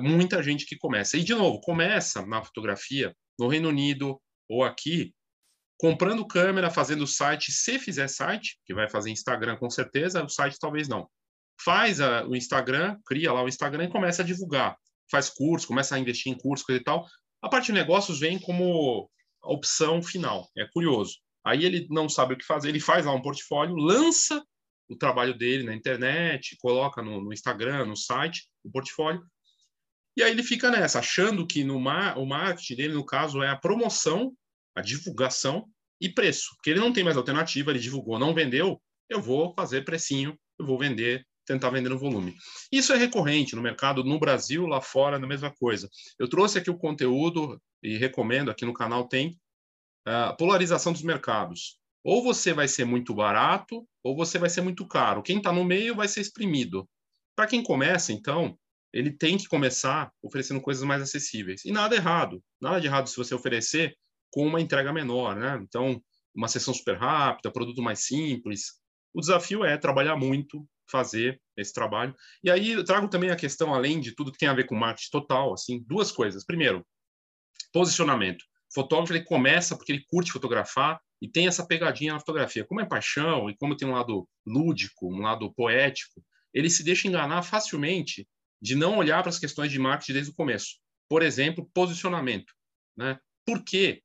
muita 0.00 0.42
gente 0.42 0.64
que 0.64 0.74
começa. 0.74 1.18
E 1.18 1.22
de 1.22 1.34
novo, 1.34 1.60
começa 1.60 2.24
na 2.24 2.42
fotografia 2.42 3.14
no 3.38 3.46
Reino 3.46 3.68
Unido 3.68 4.18
ou 4.48 4.64
aqui 4.64 5.12
comprando 5.78 6.26
câmera, 6.26 6.70
fazendo 6.70 7.06
site, 7.06 7.52
se 7.52 7.78
fizer 7.78 8.08
site, 8.08 8.58
que 8.64 8.74
vai 8.74 8.88
fazer 8.88 9.10
Instagram 9.10 9.56
com 9.56 9.68
certeza, 9.68 10.24
o 10.24 10.28
site 10.28 10.58
talvez 10.58 10.88
não. 10.88 11.08
Faz 11.62 12.00
a, 12.00 12.26
o 12.26 12.36
Instagram, 12.36 12.96
cria 13.06 13.32
lá 13.32 13.42
o 13.42 13.48
Instagram 13.48 13.84
e 13.84 13.90
começa 13.90 14.22
a 14.22 14.24
divulgar. 14.24 14.76
Faz 15.10 15.28
curso, 15.30 15.66
começa 15.66 15.94
a 15.94 15.98
investir 15.98 16.32
em 16.32 16.38
curso, 16.38 16.64
coisa 16.64 16.80
e 16.80 16.84
tal. 16.84 17.06
A 17.42 17.48
parte 17.48 17.66
de 17.66 17.72
negócios 17.72 18.20
vem 18.20 18.38
como 18.38 19.10
opção 19.42 20.02
final. 20.02 20.48
É 20.56 20.66
curioso. 20.66 21.16
Aí 21.44 21.64
ele 21.64 21.86
não 21.90 22.08
sabe 22.08 22.34
o 22.34 22.36
que 22.36 22.44
fazer, 22.44 22.70
ele 22.70 22.80
faz 22.80 23.06
lá 23.06 23.12
um 23.12 23.22
portfólio, 23.22 23.76
lança 23.76 24.42
o 24.88 24.96
trabalho 24.96 25.36
dele 25.36 25.64
na 25.64 25.74
internet, 25.74 26.56
coloca 26.60 27.02
no, 27.02 27.20
no 27.20 27.32
Instagram, 27.32 27.86
no 27.86 27.96
site, 27.96 28.48
o 28.64 28.70
portfólio, 28.70 29.22
e 30.16 30.22
aí 30.22 30.30
ele 30.30 30.42
fica 30.42 30.70
nessa, 30.70 31.00
achando 31.00 31.46
que 31.46 31.62
no 31.62 31.78
mar, 31.78 32.16
o 32.18 32.24
marketing 32.24 32.76
dele, 32.76 32.94
no 32.94 33.04
caso, 33.04 33.42
é 33.42 33.50
a 33.50 33.56
promoção, 33.56 34.32
a 34.74 34.80
divulgação 34.80 35.68
e 36.00 36.08
preço. 36.08 36.54
Porque 36.56 36.70
ele 36.70 36.80
não 36.80 36.92
tem 36.92 37.04
mais 37.04 37.18
alternativa, 37.18 37.70
ele 37.70 37.78
divulgou, 37.78 38.18
não 38.18 38.34
vendeu, 38.34 38.80
eu 39.10 39.20
vou 39.20 39.52
fazer 39.54 39.84
precinho, 39.84 40.38
eu 40.58 40.64
vou 40.64 40.78
vender, 40.78 41.26
tentar 41.46 41.70
vender 41.70 41.88
no 41.88 41.98
volume. 41.98 42.34
Isso 42.70 42.92
é 42.92 42.96
recorrente 42.96 43.54
no 43.56 43.62
mercado, 43.62 44.04
no 44.04 44.18
Brasil, 44.18 44.66
lá 44.66 44.80
fora, 44.80 45.18
na 45.18 45.26
mesma 45.26 45.50
coisa. 45.54 45.88
Eu 46.18 46.28
trouxe 46.28 46.58
aqui 46.58 46.70
o 46.70 46.76
conteúdo 46.76 47.60
e 47.82 47.96
recomendo, 47.96 48.50
aqui 48.50 48.64
no 48.64 48.74
canal 48.74 49.08
tem, 49.08 49.38
a 50.04 50.32
polarização 50.32 50.92
dos 50.92 51.02
mercados. 51.02 51.78
Ou 52.04 52.22
você 52.22 52.52
vai 52.52 52.68
ser 52.68 52.84
muito 52.84 53.14
barato, 53.14 53.86
ou 54.02 54.14
você 54.16 54.38
vai 54.38 54.48
ser 54.50 54.60
muito 54.60 54.86
caro. 54.86 55.22
Quem 55.22 55.38
está 55.38 55.52
no 55.52 55.64
meio 55.64 55.94
vai 55.94 56.06
ser 56.06 56.20
exprimido. 56.20 56.88
Para 57.34 57.46
quem 57.46 57.62
começa, 57.62 58.12
então, 58.12 58.56
ele 58.92 59.10
tem 59.10 59.36
que 59.36 59.48
começar 59.48 60.12
oferecendo 60.22 60.60
coisas 60.60 60.84
mais 60.84 61.02
acessíveis. 61.02 61.64
E 61.64 61.72
nada 61.72 61.96
errado. 61.96 62.42
Nada 62.60 62.80
de 62.80 62.86
errado 62.86 63.08
se 63.08 63.16
você 63.16 63.34
oferecer 63.34 63.96
com 64.30 64.46
uma 64.46 64.60
entrega 64.60 64.92
menor, 64.92 65.36
né? 65.36 65.58
Então, 65.62 66.00
uma 66.34 66.48
sessão 66.48 66.72
super 66.72 66.96
rápida, 66.96 67.50
produto 67.50 67.82
mais 67.82 68.06
simples. 68.06 68.74
O 69.12 69.20
desafio 69.20 69.64
é 69.64 69.76
trabalhar 69.76 70.16
muito, 70.16 70.66
fazer 70.90 71.40
esse 71.56 71.72
trabalho. 71.72 72.14
E 72.42 72.50
aí 72.50 72.72
eu 72.72 72.84
trago 72.84 73.08
também 73.08 73.30
a 73.30 73.36
questão, 73.36 73.74
além 73.74 74.00
de 74.00 74.14
tudo 74.14 74.32
que 74.32 74.38
tem 74.38 74.48
a 74.48 74.54
ver 74.54 74.66
com 74.66 74.74
marketing 74.74 75.10
total, 75.10 75.52
assim, 75.52 75.82
duas 75.86 76.12
coisas. 76.12 76.44
Primeiro, 76.44 76.86
posicionamento 77.72 78.44
fotógrafo 78.76 79.12
ele 79.14 79.24
começa 79.24 79.76
porque 79.76 79.92
ele 79.92 80.04
curte 80.06 80.32
fotografar 80.32 81.00
e 81.20 81.26
tem 81.26 81.46
essa 81.46 81.66
pegadinha 81.66 82.12
na 82.12 82.20
fotografia. 82.20 82.64
Como 82.64 82.80
é 82.80 82.84
paixão 82.84 83.48
e 83.48 83.56
como 83.56 83.76
tem 83.76 83.88
um 83.88 83.92
lado 83.92 84.28
lúdico, 84.46 85.12
um 85.12 85.20
lado 85.20 85.52
poético, 85.54 86.22
ele 86.52 86.68
se 86.68 86.84
deixa 86.84 87.08
enganar 87.08 87.42
facilmente 87.42 88.28
de 88.60 88.74
não 88.74 88.98
olhar 88.98 89.22
para 89.22 89.30
as 89.30 89.38
questões 89.38 89.70
de 89.70 89.78
marketing 89.78 90.12
desde 90.12 90.30
o 90.30 90.34
começo. 90.34 90.76
Por 91.08 91.22
exemplo, 91.22 91.70
posicionamento. 91.72 92.52
Né? 92.96 93.18
Por 93.46 93.64
quê? 93.64 94.02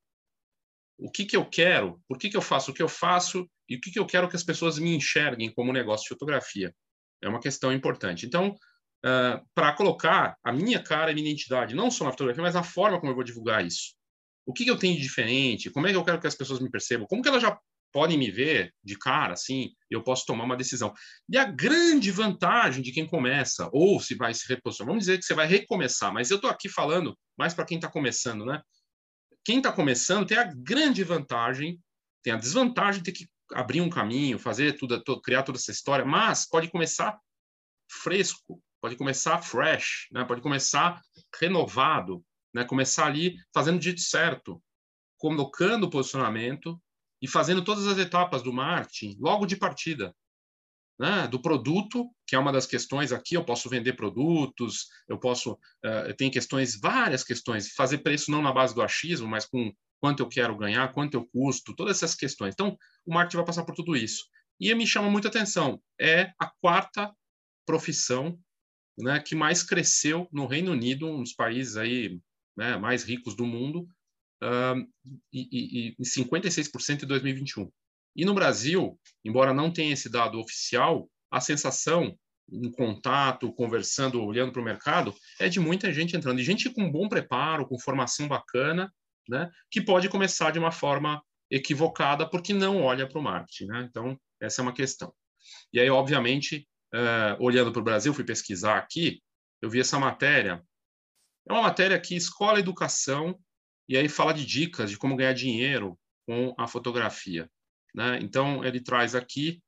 O 0.98 1.10
que, 1.10 1.26
que 1.26 1.36
eu 1.36 1.44
quero? 1.44 2.00
Por 2.08 2.16
que, 2.16 2.30
que 2.30 2.36
eu 2.36 2.42
faço 2.42 2.70
o 2.70 2.74
que 2.74 2.82
eu 2.82 2.88
faço? 2.88 3.50
E 3.72 3.76
o 3.76 3.80
que, 3.80 3.90
que 3.90 3.98
eu 3.98 4.06
quero 4.06 4.28
que 4.28 4.36
as 4.36 4.44
pessoas 4.44 4.78
me 4.78 4.94
enxerguem 4.94 5.52
como 5.52 5.72
negócio 5.72 6.04
de 6.04 6.08
fotografia? 6.10 6.74
É 7.22 7.28
uma 7.28 7.40
questão 7.40 7.72
importante. 7.72 8.26
Então, 8.26 8.50
uh, 8.50 9.42
para 9.54 9.72
colocar 9.72 10.36
a 10.44 10.52
minha 10.52 10.82
cara 10.82 11.10
e 11.10 11.14
minha 11.14 11.30
identidade, 11.30 11.74
não 11.74 11.90
só 11.90 12.04
na 12.04 12.10
fotografia, 12.10 12.42
mas 12.42 12.54
na 12.54 12.62
forma 12.62 13.00
como 13.00 13.12
eu 13.12 13.16
vou 13.16 13.24
divulgar 13.24 13.64
isso. 13.64 13.94
O 14.44 14.52
que, 14.52 14.64
que 14.64 14.70
eu 14.70 14.78
tenho 14.78 14.96
de 14.96 15.02
diferente? 15.02 15.70
Como 15.70 15.86
é 15.86 15.90
que 15.90 15.96
eu 15.96 16.04
quero 16.04 16.20
que 16.20 16.26
as 16.26 16.34
pessoas 16.34 16.60
me 16.60 16.70
percebam? 16.70 17.06
Como 17.06 17.22
que 17.22 17.28
elas 17.28 17.42
já 17.42 17.58
podem 17.92 18.18
me 18.18 18.30
ver 18.30 18.74
de 18.82 18.98
cara, 18.98 19.34
assim, 19.34 19.70
eu 19.90 20.02
posso 20.02 20.24
tomar 20.26 20.44
uma 20.44 20.56
decisão. 20.56 20.92
E 21.28 21.36
a 21.36 21.44
grande 21.44 22.10
vantagem 22.10 22.82
de 22.82 22.90
quem 22.90 23.06
começa, 23.06 23.68
ou 23.72 24.00
se 24.00 24.14
vai 24.14 24.32
se 24.32 24.48
reposicionar, 24.48 24.88
vamos 24.88 25.04
dizer 25.04 25.18
que 25.18 25.24
você 25.24 25.34
vai 25.34 25.46
recomeçar, 25.46 26.12
mas 26.12 26.30
eu 26.30 26.36
estou 26.36 26.50
aqui 26.50 26.68
falando 26.68 27.16
mais 27.38 27.52
para 27.52 27.66
quem 27.66 27.76
está 27.76 27.88
começando, 27.88 28.44
né? 28.44 28.60
Quem 29.44 29.58
está 29.58 29.70
começando 29.70 30.26
tem 30.26 30.38
a 30.38 30.50
grande 30.54 31.04
vantagem, 31.04 31.78
tem 32.22 32.32
a 32.32 32.36
desvantagem 32.36 33.02
de 33.02 33.12
ter 33.12 33.18
que 33.18 33.28
abrir 33.54 33.80
um 33.80 33.90
caminho, 33.90 34.38
fazer 34.38 34.76
tudo, 34.76 35.02
criar 35.20 35.42
toda 35.42 35.58
essa 35.58 35.70
história, 35.70 36.04
mas 36.04 36.48
pode 36.48 36.70
começar 36.70 37.18
fresco, 37.90 38.62
pode 38.80 38.96
começar 38.96 39.40
fresh, 39.42 40.08
né? 40.10 40.24
pode 40.24 40.40
começar 40.40 41.00
renovado, 41.38 42.24
né? 42.54 42.64
Começar 42.64 43.06
ali 43.06 43.36
fazendo 43.54 43.78
o 43.78 43.82
jeito 43.82 44.00
certo, 44.00 44.62
colocando 45.16 45.84
o 45.84 45.90
posicionamento 45.90 46.80
e 47.20 47.28
fazendo 47.28 47.62
todas 47.62 47.86
as 47.86 47.98
etapas 47.98 48.42
do 48.42 48.52
marketing 48.52 49.16
logo 49.20 49.46
de 49.46 49.56
partida. 49.56 50.14
Né? 50.98 51.26
Do 51.28 51.40
produto, 51.40 52.10
que 52.26 52.36
é 52.36 52.38
uma 52.38 52.52
das 52.52 52.66
questões 52.66 53.12
aqui, 53.12 53.36
eu 53.36 53.44
posso 53.44 53.68
vender 53.68 53.94
produtos, 53.94 54.88
eu 55.08 55.18
posso, 55.18 55.52
uh, 55.52 56.30
questões, 56.30 56.78
várias 56.78 57.24
questões, 57.24 57.72
fazer 57.72 57.98
preço 57.98 58.30
não 58.30 58.42
na 58.42 58.52
base 58.52 58.74
do 58.74 58.82
achismo, 58.82 59.26
mas 59.26 59.46
com 59.46 59.72
quanto 60.02 60.20
eu 60.20 60.28
quero 60.28 60.58
ganhar, 60.58 60.92
quanto 60.92 61.14
eu 61.14 61.24
custo, 61.26 61.76
todas 61.76 61.98
essas 61.98 62.16
questões. 62.16 62.54
Então, 62.54 62.76
o 63.06 63.14
marketing 63.14 63.36
vai 63.36 63.46
passar 63.46 63.64
por 63.64 63.76
tudo 63.76 63.96
isso. 63.96 64.24
E 64.58 64.74
me 64.74 64.84
chama 64.84 65.08
muita 65.08 65.28
atenção, 65.28 65.80
é 66.00 66.32
a 66.40 66.50
quarta 66.60 67.14
profissão 67.64 68.36
né, 68.98 69.20
que 69.20 69.36
mais 69.36 69.62
cresceu 69.62 70.28
no 70.32 70.46
Reino 70.46 70.72
Unido, 70.72 71.06
um 71.06 71.22
dos 71.22 71.32
países 71.32 71.76
aí 71.76 72.20
né, 72.56 72.76
mais 72.76 73.04
ricos 73.04 73.36
do 73.36 73.46
mundo, 73.46 73.86
e, 75.32 75.94
e 75.96 76.02
56% 76.02 77.04
em 77.04 77.06
2021. 77.06 77.70
E 78.16 78.24
no 78.24 78.34
Brasil, 78.34 78.98
embora 79.24 79.54
não 79.54 79.72
tenha 79.72 79.92
esse 79.92 80.08
dado 80.08 80.40
oficial, 80.40 81.08
a 81.30 81.40
sensação 81.40 82.18
em 82.50 82.70
contato, 82.72 83.52
conversando, 83.52 84.20
olhando 84.20 84.52
para 84.52 84.60
o 84.60 84.64
mercado, 84.64 85.14
é 85.38 85.48
de 85.48 85.60
muita 85.60 85.92
gente 85.92 86.16
entrando. 86.16 86.40
E 86.40 86.44
gente 86.44 86.68
com 86.70 86.90
bom 86.90 87.08
preparo, 87.08 87.66
com 87.66 87.78
formação 87.78 88.26
bacana, 88.26 88.92
né, 89.28 89.50
que 89.70 89.80
pode 89.80 90.08
começar 90.08 90.50
de 90.50 90.58
uma 90.58 90.72
forma 90.72 91.22
equivocada 91.50 92.28
porque 92.28 92.52
não 92.52 92.82
olha 92.82 93.06
para 93.06 93.18
o 93.18 93.22
marketing. 93.22 93.66
Né? 93.66 93.86
Então, 93.88 94.18
essa 94.40 94.60
é 94.60 94.62
uma 94.62 94.72
questão. 94.72 95.12
E 95.72 95.80
aí, 95.80 95.90
obviamente, 95.90 96.66
uh, 96.94 97.42
olhando 97.42 97.72
para 97.72 97.80
o 97.80 97.84
Brasil, 97.84 98.14
fui 98.14 98.24
pesquisar 98.24 98.78
aqui, 98.78 99.20
eu 99.60 99.68
vi 99.68 99.80
essa 99.80 99.98
matéria 99.98 100.62
é 101.48 101.52
uma 101.52 101.62
matéria 101.62 102.00
que 102.00 102.14
escola 102.14 102.60
educação 102.60 103.38
e 103.88 103.96
aí 103.96 104.08
fala 104.08 104.32
de 104.32 104.46
dicas 104.46 104.90
de 104.90 104.96
como 104.96 105.16
ganhar 105.16 105.32
dinheiro 105.32 105.98
com 106.26 106.54
a 106.56 106.68
fotografia. 106.68 107.50
Né? 107.94 108.18
Então, 108.22 108.64
ele 108.64 108.80
traz 108.80 109.14
aqui 109.14 109.60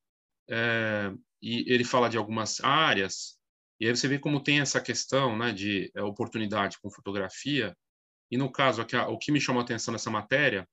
é, 0.48 1.12
e 1.42 1.64
ele 1.72 1.84
fala 1.84 2.08
de 2.08 2.16
algumas 2.16 2.62
áreas, 2.62 3.38
e 3.80 3.86
aí 3.86 3.94
você 3.94 4.06
vê 4.06 4.18
como 4.18 4.42
tem 4.42 4.60
essa 4.60 4.80
questão 4.80 5.36
né, 5.36 5.52
de 5.52 5.90
é, 5.94 6.02
oportunidade 6.02 6.78
com 6.80 6.90
fotografia. 6.90 7.76
E 8.34 8.36
no 8.36 8.50
caso, 8.50 8.82
aqui, 8.82 8.96
o 8.96 9.16
que 9.16 9.30
me 9.30 9.40
chamou 9.40 9.60
a 9.60 9.64
atenção 9.64 9.92
nessa 9.92 10.10
matéria 10.10 10.68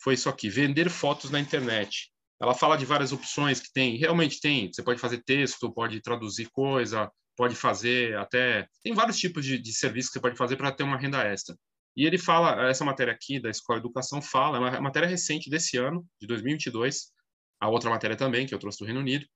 foi 0.00 0.14
isso 0.14 0.26
aqui: 0.30 0.48
vender 0.48 0.88
fotos 0.88 1.30
na 1.30 1.38
internet. 1.38 2.10
Ela 2.40 2.54
fala 2.54 2.78
de 2.78 2.86
várias 2.86 3.12
opções 3.12 3.60
que 3.60 3.70
tem, 3.74 3.98
realmente 3.98 4.40
tem. 4.40 4.72
Você 4.72 4.82
pode 4.82 4.98
fazer 4.98 5.22
texto, 5.22 5.70
pode 5.70 6.00
traduzir 6.00 6.48
coisa, 6.50 7.12
pode 7.36 7.54
fazer 7.54 8.16
até. 8.16 8.66
Tem 8.82 8.94
vários 8.94 9.18
tipos 9.18 9.44
de, 9.44 9.58
de 9.58 9.70
serviço 9.70 10.08
que 10.08 10.14
você 10.14 10.20
pode 10.22 10.38
fazer 10.38 10.56
para 10.56 10.72
ter 10.72 10.82
uma 10.82 10.96
renda 10.96 11.22
extra. 11.22 11.54
E 11.94 12.06
ele 12.06 12.16
fala, 12.16 12.70
essa 12.70 12.86
matéria 12.86 13.12
aqui 13.12 13.38
da 13.38 13.50
Escola 13.50 13.78
Educação 13.78 14.22
fala, 14.22 14.56
é 14.56 14.60
uma 14.60 14.80
matéria 14.80 15.06
recente 15.06 15.50
desse 15.50 15.76
ano, 15.76 16.06
de 16.18 16.26
2022, 16.26 17.12
a 17.60 17.68
outra 17.68 17.90
matéria 17.90 18.16
também, 18.16 18.46
que 18.46 18.54
eu 18.54 18.58
trouxe 18.58 18.78
do 18.78 18.86
Reino 18.86 19.00
Unido, 19.00 19.26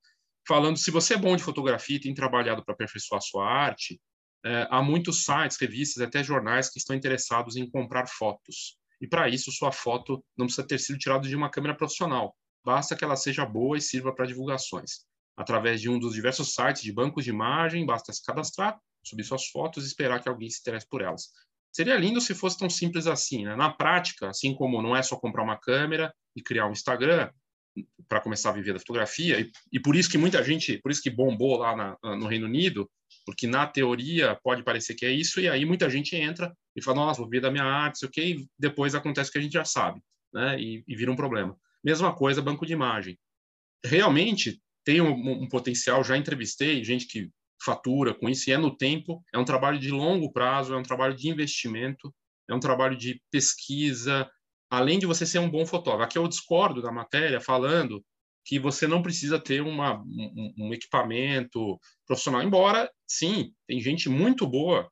falando 0.48 0.78
se 0.78 0.90
você 0.90 1.14
é 1.14 1.18
bom 1.18 1.36
de 1.36 1.42
fotografia 1.42 1.96
e 1.98 2.00
tem 2.00 2.14
trabalhado 2.14 2.64
para 2.64 2.72
aperfeiçoar 2.72 3.20
sua 3.20 3.46
arte, 3.46 4.00
é, 4.46 4.68
há 4.70 4.82
muitos 4.82 5.24
sites, 5.24 5.58
revistas, 5.60 6.02
até 6.02 6.22
jornais 6.22 6.70
que 6.70 6.78
estão 6.78 6.94
interessados 6.94 7.56
em 7.56 7.68
comprar 7.68 8.06
fotos. 8.06 8.76
E 9.00 9.06
para 9.06 9.28
isso, 9.28 9.52
sua 9.52 9.72
foto 9.72 10.24
não 10.36 10.46
precisa 10.46 10.66
ter 10.66 10.78
sido 10.78 10.98
tirada 10.98 11.28
de 11.28 11.36
uma 11.36 11.50
câmera 11.50 11.76
profissional, 11.76 12.34
basta 12.64 12.96
que 12.96 13.04
ela 13.04 13.16
seja 13.16 13.44
boa 13.44 13.76
e 13.76 13.80
sirva 13.80 14.14
para 14.14 14.26
divulgações 14.26 15.06
através 15.36 15.80
de 15.80 15.90
um 15.90 15.98
dos 15.98 16.14
diversos 16.14 16.54
sites 16.54 16.82
de 16.82 16.92
bancos 16.92 17.24
de 17.24 17.30
imagem, 17.30 17.84
basta 17.84 18.12
se 18.12 18.24
cadastrar, 18.24 18.80
subir 19.04 19.24
suas 19.24 19.46
fotos 19.46 19.84
e 19.84 19.86
esperar 19.86 20.20
que 20.22 20.28
alguém 20.28 20.48
se 20.48 20.60
interesse 20.60 20.88
por 20.88 21.02
elas. 21.02 21.30
Seria 21.70 21.96
lindo 21.96 22.20
se 22.20 22.34
fosse 22.34 22.58
tão 22.58 22.70
simples 22.70 23.06
assim. 23.06 23.44
Né? 23.44 23.54
Na 23.54 23.70
prática, 23.70 24.30
assim 24.30 24.54
como 24.54 24.80
não 24.80 24.96
é 24.96 25.02
só 25.02 25.16
comprar 25.16 25.42
uma 25.42 25.58
câmera 25.58 26.12
e 26.34 26.42
criar 26.42 26.66
um 26.66 26.72
Instagram 26.72 27.30
para 28.08 28.20
começar 28.20 28.50
a 28.50 28.52
viver 28.52 28.72
da 28.72 28.78
fotografia, 28.78 29.40
e, 29.40 29.50
e, 29.72 29.80
por 29.80 29.96
isso 29.96 30.10
que 30.10 30.18
muita 30.18 30.42
gente, 30.42 30.78
por 30.78 30.90
isso 30.90 31.02
que 31.02 31.10
bombou 31.10 31.56
lá 31.56 31.76
na, 31.76 32.16
no 32.16 32.26
Reino 32.26 32.46
Unido, 32.46 32.88
porque 33.24 33.46
na 33.46 33.66
teoria 33.66 34.38
pode 34.42 34.62
parecer 34.62 34.94
que 34.94 35.04
é 35.04 35.10
isso, 35.10 35.40
e 35.40 35.48
aí 35.48 35.64
muita 35.64 35.90
gente 35.90 36.14
entra 36.14 36.56
e 36.74 36.82
fala, 36.82 36.98
nossa, 36.98 37.20
vou 37.20 37.28
viver 37.28 37.40
da 37.40 37.50
minha 37.50 37.64
arte, 37.64 37.98
sei 37.98 38.08
o 38.08 38.12
e 38.26 38.48
depois 38.58 38.94
acontece 38.94 39.30
o 39.30 39.32
que 39.32 39.38
a 39.38 39.42
gente 39.42 39.52
já 39.52 39.64
sabe, 39.64 40.00
né? 40.32 40.60
e, 40.60 40.84
e 40.86 40.96
vira 40.96 41.10
um 41.10 41.16
problema. 41.16 41.56
Mesma 41.82 42.14
coisa, 42.14 42.42
banco 42.42 42.64
de 42.64 42.72
imagem. 42.72 43.18
Realmente, 43.84 44.60
tem 44.84 45.00
um, 45.00 45.42
um, 45.42 45.48
potencial, 45.48 46.04
já 46.04 46.16
entrevistei 46.16 46.84
gente 46.84 47.06
que 47.06 47.30
fatura 47.64 48.14
com 48.14 48.28
isso, 48.28 48.48
e 48.48 48.52
é 48.52 48.58
no 48.58 48.76
tempo, 48.76 49.22
é 49.34 49.38
um 49.38 49.44
trabalho 49.44 49.78
de 49.78 49.90
longo 49.90 50.32
prazo, 50.32 50.74
é 50.74 50.76
um 50.76 50.82
trabalho 50.82 51.16
de 51.16 51.28
investimento, 51.28 52.14
é 52.48 52.54
um 52.54 52.60
trabalho 52.60 52.96
de 52.96 53.20
pesquisa, 53.30 54.30
além 54.70 54.98
de 54.98 55.06
você 55.06 55.24
ser 55.24 55.38
um 55.38 55.50
bom 55.50 55.64
fotógrafo. 55.64 56.04
Aqui 56.04 56.18
eu 56.18 56.28
discordo 56.28 56.82
da 56.82 56.92
matéria 56.92 57.40
falando 57.40 58.04
que 58.44 58.58
você 58.58 58.86
não 58.86 59.02
precisa 59.02 59.40
ter 59.40 59.60
uma, 59.60 60.00
um, 60.02 60.54
um 60.58 60.74
equipamento 60.74 61.80
profissional. 62.06 62.42
Embora, 62.42 62.90
sim, 63.06 63.52
tem 63.66 63.80
gente 63.80 64.08
muito 64.08 64.46
boa 64.46 64.90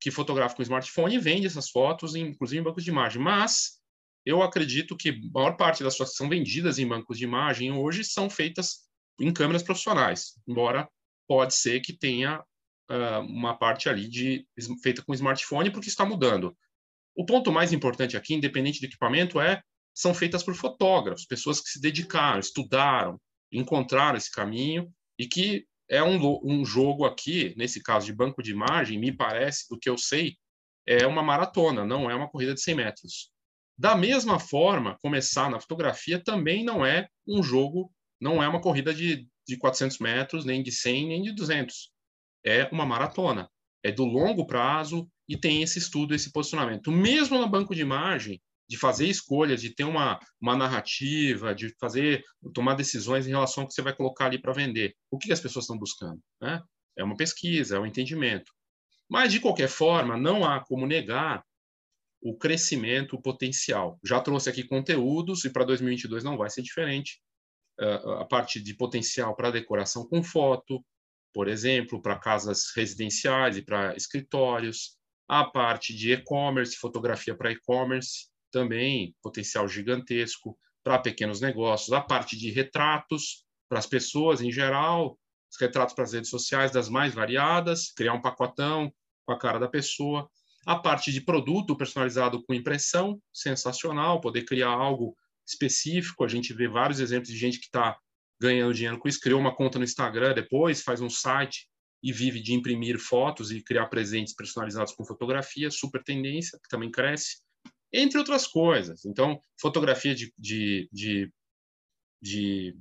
que 0.00 0.10
fotografa 0.10 0.54
com 0.54 0.62
smartphone 0.62 1.14
e 1.14 1.18
vende 1.18 1.46
essas 1.46 1.70
fotos, 1.70 2.14
inclusive 2.14 2.60
em 2.60 2.64
bancos 2.64 2.84
de 2.84 2.90
imagem. 2.90 3.20
Mas 3.20 3.80
eu 4.24 4.42
acredito 4.42 4.96
que 4.96 5.10
a 5.10 5.14
maior 5.32 5.56
parte 5.56 5.82
das 5.82 5.96
fotos 5.96 6.12
que 6.12 6.18
são 6.18 6.28
vendidas 6.28 6.78
em 6.78 6.86
bancos 6.86 7.18
de 7.18 7.24
imagem 7.24 7.72
hoje 7.72 8.04
são 8.04 8.30
feitas 8.30 8.84
em 9.20 9.32
câmeras 9.32 9.62
profissionais, 9.62 10.34
embora 10.46 10.88
pode 11.26 11.54
ser 11.54 11.80
que 11.80 11.92
tenha 11.92 12.40
uh, 12.90 13.20
uma 13.20 13.56
parte 13.56 13.88
ali 13.88 14.08
de 14.08 14.46
feita 14.82 15.02
com 15.02 15.14
smartphone, 15.14 15.70
porque 15.70 15.88
está 15.88 16.04
mudando. 16.04 16.56
O 17.14 17.24
ponto 17.24 17.52
mais 17.52 17.72
importante 17.72 18.16
aqui, 18.16 18.34
independente 18.34 18.80
do 18.80 18.86
equipamento, 18.86 19.40
é 19.40 19.62
são 19.94 20.12
feitas 20.12 20.42
por 20.42 20.54
fotógrafos, 20.54 21.24
pessoas 21.24 21.60
que 21.60 21.68
se 21.68 21.80
dedicaram, 21.80 22.40
estudaram, 22.40 23.20
encontraram 23.52 24.18
esse 24.18 24.30
caminho 24.30 24.92
e 25.18 25.26
que 25.26 25.64
é 25.88 26.02
um, 26.02 26.18
um 26.42 26.64
jogo 26.64 27.04
aqui, 27.04 27.54
nesse 27.56 27.82
caso 27.82 28.06
de 28.06 28.12
banco 28.12 28.42
de 28.42 28.50
imagem, 28.50 28.98
me 28.98 29.12
parece, 29.12 29.68
do 29.68 29.78
que 29.78 29.88
eu 29.88 29.96
sei, 29.96 30.36
é 30.86 31.06
uma 31.06 31.22
maratona, 31.22 31.84
não 31.84 32.10
é 32.10 32.14
uma 32.14 32.28
corrida 32.28 32.54
de 32.54 32.60
100 32.60 32.74
metros. 32.74 33.30
Da 33.76 33.94
mesma 33.94 34.38
forma, 34.38 34.98
começar 35.00 35.50
na 35.50 35.60
fotografia 35.60 36.22
também 36.22 36.64
não 36.64 36.84
é 36.84 37.08
um 37.26 37.42
jogo, 37.42 37.92
não 38.20 38.42
é 38.42 38.48
uma 38.48 38.60
corrida 38.60 38.94
de, 38.94 39.28
de 39.46 39.56
400 39.56 39.98
metros, 39.98 40.44
nem 40.44 40.62
de 40.62 40.72
100, 40.72 41.08
nem 41.08 41.22
de 41.22 41.32
200. 41.32 41.90
É 42.44 42.64
uma 42.70 42.86
maratona. 42.86 43.48
É 43.82 43.90
do 43.90 44.04
longo 44.04 44.46
prazo 44.46 45.10
e 45.28 45.36
tem 45.36 45.62
esse 45.62 45.78
estudo, 45.78 46.14
esse 46.14 46.30
posicionamento. 46.32 46.90
Mesmo 46.90 47.38
no 47.38 47.48
banco 47.48 47.74
de 47.74 47.80
imagem, 47.80 48.40
de 48.68 48.78
fazer 48.78 49.06
escolhas, 49.06 49.60
de 49.60 49.74
ter 49.74 49.84
uma, 49.84 50.18
uma 50.40 50.56
narrativa, 50.56 51.54
de 51.54 51.74
fazer, 51.78 52.24
tomar 52.54 52.74
decisões 52.74 53.26
em 53.26 53.30
relação 53.30 53.62
ao 53.62 53.68
que 53.68 53.74
você 53.74 53.82
vai 53.82 53.94
colocar 53.94 54.26
ali 54.26 54.38
para 54.38 54.52
vender. 54.52 54.94
O 55.10 55.18
que 55.18 55.32
as 55.32 55.40
pessoas 55.40 55.64
estão 55.64 55.78
buscando? 55.78 56.20
Né? 56.40 56.62
É 56.96 57.04
uma 57.04 57.16
pesquisa, 57.16 57.76
é 57.76 57.80
um 57.80 57.86
entendimento. 57.86 58.50
Mas, 59.08 59.32
de 59.32 59.40
qualquer 59.40 59.68
forma, 59.68 60.16
não 60.16 60.44
há 60.44 60.64
como 60.64 60.86
negar 60.86 61.44
o 62.22 62.36
crescimento 62.36 63.20
potencial. 63.20 63.98
Já 64.02 64.18
trouxe 64.18 64.48
aqui 64.48 64.64
conteúdos 64.64 65.44
e 65.44 65.50
para 65.50 65.64
2022 65.64 66.24
não 66.24 66.38
vai 66.38 66.48
ser 66.48 66.62
diferente. 66.62 67.20
Uh, 67.78 68.12
a 68.12 68.24
parte 68.24 68.62
de 68.62 68.74
potencial 68.74 69.36
para 69.36 69.50
decoração 69.50 70.06
com 70.08 70.22
foto, 70.22 70.82
por 71.34 71.48
exemplo, 71.48 72.00
para 72.00 72.18
casas 72.18 72.72
residenciais 72.74 73.56
e 73.58 73.62
para 73.62 73.94
escritórios, 73.94 74.96
a 75.28 75.44
parte 75.44 75.94
de 75.94 76.12
e-commerce, 76.12 76.76
fotografia 76.76 77.34
para 77.34 77.52
e-commerce, 77.52 78.28
também 78.50 79.14
potencial 79.22 79.66
gigantesco 79.68 80.56
para 80.82 80.98
pequenos 80.98 81.40
negócios, 81.40 81.92
a 81.92 82.00
parte 82.00 82.36
de 82.36 82.50
retratos 82.50 83.44
para 83.68 83.78
as 83.78 83.86
pessoas 83.86 84.40
em 84.40 84.52
geral, 84.52 85.18
os 85.50 85.58
retratos 85.58 85.94
para 85.94 86.04
as 86.04 86.12
redes 86.12 86.30
sociais 86.30 86.70
das 86.70 86.88
mais 86.88 87.14
variadas, 87.14 87.92
criar 87.92 88.12
um 88.12 88.20
pacotão 88.20 88.92
com 89.24 89.32
a 89.32 89.38
cara 89.38 89.58
da 89.58 89.68
pessoa, 89.68 90.28
a 90.66 90.76
parte 90.76 91.12
de 91.12 91.20
produto 91.20 91.76
personalizado 91.76 92.42
com 92.44 92.54
impressão, 92.54 93.20
sensacional, 93.32 94.20
poder 94.20 94.44
criar 94.44 94.70
algo 94.70 95.16
específico, 95.46 96.24
a 96.24 96.28
gente 96.28 96.52
vê 96.52 96.68
vários 96.68 97.00
exemplos 97.00 97.28
de 97.28 97.36
gente 97.36 97.58
que 97.58 97.66
está 97.66 97.98
ganhando 98.40 98.74
dinheiro 98.74 98.98
com 98.98 99.08
isso, 99.08 99.20
criou 99.20 99.40
uma 99.40 99.54
conta 99.54 99.78
no 99.78 99.84
Instagram, 99.84 100.34
depois 100.34 100.82
faz 100.82 101.00
um 101.00 101.10
site 101.10 101.68
e 102.04 102.12
vive 102.12 102.38
de 102.38 102.52
imprimir 102.52 102.98
fotos 102.98 103.50
e 103.50 103.62
criar 103.62 103.86
presentes 103.86 104.34
personalizados 104.34 104.92
com 104.92 105.06
fotografia, 105.06 105.70
super 105.70 106.04
tendência, 106.04 106.60
que 106.62 106.68
também 106.68 106.90
cresce 106.90 107.38
entre 107.90 108.18
outras 108.18 108.46
coisas. 108.46 109.06
Então, 109.06 109.40
fotografia 109.58 110.14
de, 110.14 110.30
de, 110.36 110.86
de, 110.92 111.32
de 112.20 112.76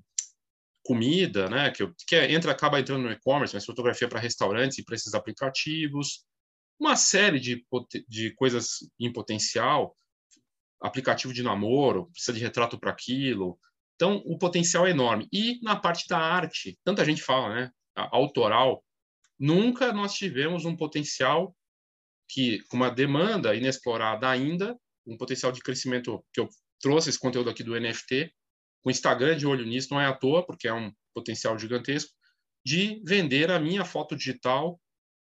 comida, 0.83 1.49
né, 1.49 1.71
que, 1.71 1.89
que 2.05 2.17
é, 2.17 2.33
entra, 2.33 2.51
acaba 2.51 2.81
entrando 2.81 3.03
no 3.03 3.11
e-commerce, 3.13 3.55
mas 3.55 3.65
fotografia 3.65 4.09
para 4.09 4.19
restaurantes 4.19 4.77
e 4.77 4.83
para 4.83 4.95
esses 4.95 5.13
aplicativos, 5.13 6.25
uma 6.77 6.97
série 6.97 7.39
de, 7.39 7.65
de 8.09 8.35
coisas 8.35 8.79
em 8.99 9.13
potencial, 9.13 9.95
aplicativo 10.81 11.33
de 11.33 11.43
namoro, 11.43 12.07
precisa 12.11 12.33
de 12.33 12.43
retrato 12.43 12.77
para 12.77 12.91
aquilo. 12.91 13.57
Então, 13.95 14.21
o 14.25 14.37
potencial 14.37 14.85
é 14.85 14.89
enorme. 14.89 15.29
E 15.31 15.61
na 15.61 15.77
parte 15.77 16.09
da 16.09 16.17
arte, 16.17 16.77
tanta 16.83 17.05
gente 17.05 17.21
fala, 17.21 17.55
né, 17.55 17.71
autoral, 17.95 18.83
nunca 19.39 19.91
nós 19.93 20.13
tivemos 20.13 20.65
um 20.65 20.75
potencial 20.75 21.55
que, 22.29 22.59
com 22.63 22.77
uma 22.77 22.89
demanda 22.89 23.55
inexplorada 23.55 24.29
ainda, 24.29 24.77
um 25.05 25.17
potencial 25.17 25.51
de 25.51 25.61
crescimento 25.61 26.23
que 26.31 26.39
eu 26.39 26.49
trouxe 26.79 27.09
esse 27.09 27.19
conteúdo 27.19 27.49
aqui 27.49 27.63
do 27.63 27.79
NFT, 27.79 28.33
o 28.83 28.91
Instagram 28.91 29.37
de 29.37 29.47
olho 29.47 29.65
nisso 29.65 29.89
não 29.91 30.01
é 30.01 30.05
à 30.05 30.13
toa, 30.13 30.45
porque 30.45 30.67
é 30.67 30.73
um 30.73 30.91
potencial 31.13 31.57
gigantesco, 31.57 32.11
de 32.65 33.01
vender 33.05 33.51
a 33.51 33.59
minha 33.59 33.85
foto 33.85 34.15
digital 34.15 34.79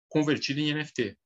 convertida 0.09 0.61
em 0.61 0.75
NFT. 0.75 1.17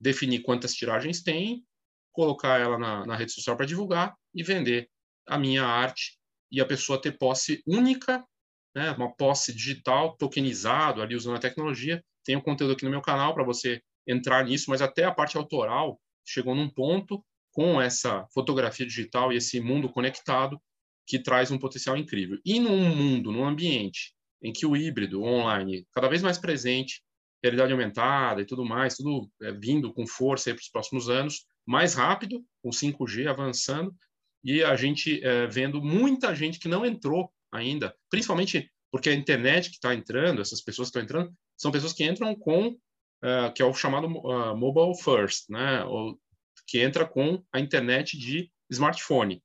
Definir 0.00 0.42
quantas 0.42 0.74
tiragens 0.74 1.22
tem, 1.22 1.64
colocar 2.12 2.60
ela 2.60 2.78
na, 2.78 3.06
na 3.06 3.16
rede 3.16 3.32
social 3.32 3.56
para 3.56 3.66
divulgar 3.66 4.14
e 4.34 4.42
vender 4.42 4.88
a 5.26 5.38
minha 5.38 5.64
arte 5.64 6.18
e 6.50 6.60
a 6.60 6.66
pessoa 6.66 7.00
ter 7.00 7.18
posse 7.18 7.62
única, 7.66 8.24
né, 8.74 8.90
uma 8.92 9.14
posse 9.14 9.52
digital, 9.52 10.16
tokenizado, 10.16 11.02
ali 11.02 11.14
usando 11.16 11.36
a 11.36 11.40
tecnologia. 11.40 12.04
Tem 12.24 12.36
um 12.36 12.40
conteúdo 12.40 12.72
aqui 12.72 12.84
no 12.84 12.90
meu 12.90 13.02
canal 13.02 13.34
para 13.34 13.44
você 13.44 13.82
entrar 14.06 14.44
nisso, 14.44 14.66
mas 14.68 14.82
até 14.82 15.04
a 15.04 15.12
parte 15.12 15.36
autoral 15.36 16.00
chegou 16.24 16.54
num 16.54 16.68
ponto 16.68 17.24
com 17.52 17.80
essa 17.80 18.26
fotografia 18.34 18.86
digital 18.86 19.32
e 19.32 19.36
esse 19.36 19.60
mundo 19.60 19.88
conectado 19.88 20.60
que 21.06 21.18
traz 21.18 21.50
um 21.50 21.58
potencial 21.58 21.96
incrível. 21.96 22.38
E 22.44 22.58
num 22.58 22.94
mundo, 22.94 23.30
num 23.30 23.44
ambiente 23.44 24.14
em 24.42 24.52
que 24.52 24.66
o 24.66 24.76
híbrido 24.76 25.22
online 25.22 25.86
cada 25.92 26.08
vez 26.08 26.22
mais 26.22 26.38
presente, 26.38 27.02
realidade 27.42 27.72
aumentada 27.72 28.40
e 28.40 28.46
tudo 28.46 28.64
mais, 28.64 28.96
tudo 28.96 29.30
é, 29.42 29.52
vindo 29.52 29.92
com 29.92 30.06
força 30.06 30.50
para 30.52 30.60
os 30.60 30.68
próximos 30.68 31.08
anos, 31.08 31.46
mais 31.66 31.94
rápido, 31.94 32.44
com 32.62 32.70
5G 32.70 33.26
avançando, 33.26 33.94
e 34.42 34.62
a 34.62 34.76
gente 34.76 35.24
é, 35.24 35.46
vendo 35.46 35.82
muita 35.82 36.34
gente 36.34 36.58
que 36.58 36.68
não 36.68 36.84
entrou 36.84 37.32
ainda, 37.52 37.94
principalmente 38.10 38.70
porque 38.94 39.10
a 39.10 39.12
internet 39.12 39.70
que 39.70 39.74
está 39.74 39.92
entrando, 39.92 40.40
essas 40.40 40.60
pessoas 40.60 40.86
que 40.88 40.96
estão 40.96 41.02
entrando, 41.02 41.36
são 41.56 41.72
pessoas 41.72 41.92
que 41.92 42.04
entram 42.04 42.32
com, 42.32 42.68
uh, 42.68 43.52
que 43.52 43.60
é 43.60 43.64
o 43.64 43.74
chamado 43.74 44.06
uh, 44.06 44.56
mobile 44.56 44.96
first, 44.96 45.50
né? 45.50 45.82
Ou 45.82 46.16
que 46.64 46.78
entra 46.78 47.04
com 47.04 47.42
a 47.52 47.58
internet 47.58 48.16
de 48.16 48.48
smartphone. 48.70 49.42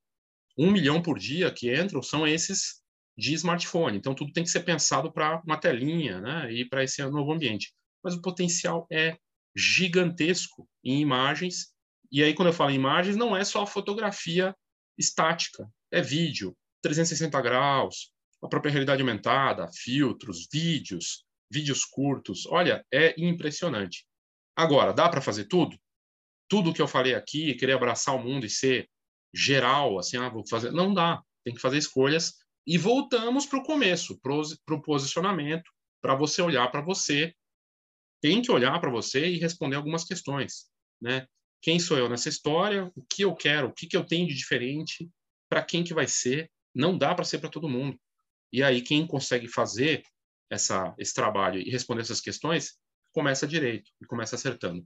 Um 0.56 0.70
milhão 0.70 1.02
por 1.02 1.18
dia 1.18 1.50
que 1.50 1.76
entram 1.76 2.04
são 2.04 2.28
esses 2.28 2.84
de 3.18 3.34
smartphone. 3.34 3.98
Então, 3.98 4.14
tudo 4.14 4.32
tem 4.32 4.44
que 4.44 4.52
ser 4.52 4.60
pensado 4.60 5.12
para 5.12 5.42
uma 5.44 5.58
telinha 5.58 6.22
né, 6.22 6.54
e 6.54 6.64
para 6.64 6.84
esse 6.84 7.04
novo 7.08 7.34
ambiente. 7.34 7.74
Mas 8.04 8.14
o 8.14 8.22
potencial 8.22 8.86
é 8.92 9.18
gigantesco 9.56 10.70
em 10.84 11.02
imagens. 11.02 11.74
E 12.12 12.24
aí, 12.24 12.36
quando 12.36 12.50
eu 12.50 12.54
falo 12.54 12.70
em 12.70 12.76
imagens, 12.76 13.16
não 13.16 13.36
é 13.36 13.44
só 13.44 13.66
fotografia 13.66 14.56
estática, 14.96 15.68
é 15.92 16.04
vídeo, 16.04 16.56
360 16.84 17.42
graus, 17.42 18.12
a 18.42 18.48
própria 18.48 18.72
realidade 18.72 19.02
aumentada, 19.02 19.70
filtros, 19.74 20.48
vídeos, 20.52 21.26
vídeos 21.52 21.84
curtos. 21.86 22.46
Olha, 22.48 22.86
é 22.92 23.14
impressionante. 23.18 24.06
Agora, 24.56 24.94
dá 24.94 25.08
para 25.10 25.22
fazer 25.22 25.46
tudo? 25.46 25.78
tudo 26.50 26.74
que 26.74 26.82
eu 26.82 26.88
falei 26.88 27.14
aqui, 27.14 27.54
querer 27.54 27.74
abraçar 27.74 28.16
o 28.16 28.24
mundo 28.24 28.46
e 28.46 28.50
ser 28.50 28.90
geral, 29.34 30.00
assim, 30.00 30.18
ah, 30.18 30.28
vou 30.28 30.44
fazer. 30.50 30.72
Não 30.72 30.94
dá. 30.94 31.22
Tem 31.46 31.54
que 31.54 31.62
fazer 31.62 31.78
escolhas. 31.78 32.34
E 32.68 32.78
voltamos 32.78 33.46
para 33.46 33.60
o 33.60 33.64
começo, 33.64 34.20
para 34.20 34.76
o 34.76 34.82
posicionamento, 34.82 35.72
para 36.02 36.16
você 36.16 36.42
olhar 36.42 36.70
para 36.72 36.82
você. 36.82 37.34
Tem 38.22 38.42
que 38.42 38.52
olhar 38.52 38.78
para 38.82 38.90
você 38.90 39.28
e 39.28 39.38
responder 39.38 39.76
algumas 39.76 40.04
questões. 40.04 40.66
Né? 41.00 41.26
Quem 41.62 41.80
sou 41.80 41.98
eu 41.98 42.10
nessa 42.10 42.28
história? 42.28 42.92
O 42.96 43.06
que 43.06 43.24
eu 43.24 43.34
quero? 43.36 43.68
O 43.68 43.74
que, 43.74 43.88
que 43.88 43.96
eu 43.96 44.04
tenho 44.04 44.28
de 44.28 44.34
diferente? 44.34 45.10
Para 45.48 45.64
quem 45.64 45.84
que 45.84 45.94
vai 45.94 46.08
ser? 46.08 46.52
Não 46.76 46.98
dá 46.98 47.14
para 47.14 47.24
ser 47.24 47.38
para 47.38 47.50
todo 47.50 47.70
mundo. 47.70 47.98
E 48.52 48.64
aí, 48.64 48.82
quem 48.82 49.06
consegue 49.06 49.48
fazer 49.48 50.04
essa, 50.50 50.94
esse 50.98 51.14
trabalho 51.14 51.60
e 51.60 51.70
responder 51.70 52.02
essas 52.02 52.22
questões, 52.22 52.78
começa 53.14 53.48
direito 53.48 53.92
e 54.02 54.06
começa 54.06 54.36
acertando. 54.36 54.86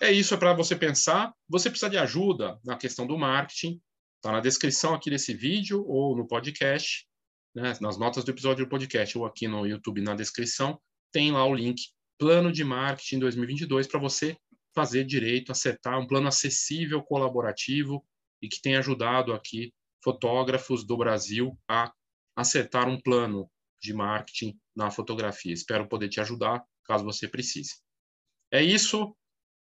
É 0.00 0.10
isso, 0.10 0.34
é 0.34 0.36
para 0.36 0.52
você 0.52 0.74
pensar. 0.74 1.32
Você 1.48 1.68
precisa 1.70 1.90
de 1.90 1.98
ajuda 1.98 2.58
na 2.64 2.76
questão 2.76 3.06
do 3.06 3.18
marketing. 3.18 3.80
Está 4.16 4.32
na 4.32 4.40
descrição 4.40 4.94
aqui 4.94 5.10
desse 5.10 5.34
vídeo 5.34 5.84
ou 5.86 6.16
no 6.16 6.26
podcast, 6.26 7.06
né, 7.54 7.76
nas 7.80 7.98
notas 7.98 8.24
do 8.24 8.30
episódio 8.30 8.64
do 8.64 8.68
podcast 8.68 9.16
ou 9.18 9.26
aqui 9.26 9.46
no 9.46 9.66
YouTube 9.66 10.00
na 10.00 10.14
descrição, 10.14 10.80
tem 11.12 11.30
lá 11.30 11.44
o 11.44 11.54
link 11.54 11.80
Plano 12.18 12.52
de 12.52 12.64
Marketing 12.64 13.18
2022 13.18 13.86
para 13.86 14.00
você 14.00 14.36
fazer 14.74 15.04
direito, 15.04 15.52
acertar 15.52 15.98
um 15.98 16.06
plano 16.06 16.28
acessível, 16.28 17.02
colaborativo 17.02 18.04
e 18.40 18.48
que 18.48 18.60
tem 18.60 18.76
ajudado 18.76 19.32
aqui 19.32 19.72
fotógrafos 20.02 20.86
do 20.86 20.96
Brasil 20.96 21.58
a 21.68 21.92
acertar 22.36 22.88
um 22.88 23.00
plano 23.00 23.50
de 23.80 23.92
marketing 23.92 24.58
na 24.74 24.90
fotografia. 24.90 25.52
Espero 25.52 25.88
poder 25.88 26.08
te 26.08 26.20
ajudar 26.20 26.64
caso 26.84 27.04
você 27.04 27.28
precise. 27.28 27.74
É 28.50 28.62
isso. 28.62 29.14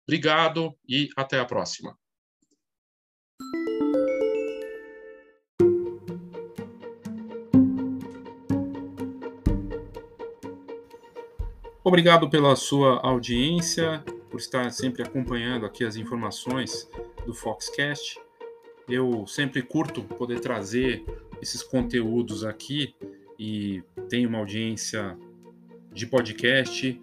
Obrigado 0.07 0.77
e 0.87 1.09
até 1.15 1.39
a 1.39 1.45
próxima. 1.45 1.97
Obrigado 11.85 12.29
pela 12.29 12.55
sua 12.55 12.99
audiência, 13.05 14.03
por 14.29 14.39
estar 14.39 14.71
sempre 14.71 15.03
acompanhando 15.03 15.65
aqui 15.65 15.83
as 15.83 15.95
informações 15.95 16.89
do 17.25 17.33
Foxcast. 17.33 18.19
Eu 18.87 19.27
sempre 19.27 19.61
curto 19.61 20.01
poder 20.03 20.39
trazer 20.39 21.05
esses 21.43 21.61
conteúdos 21.61 22.43
aqui 22.43 22.95
e 23.37 23.83
tenho 24.09 24.29
uma 24.29 24.39
audiência 24.39 25.17
de 25.91 26.07
podcast 26.07 26.99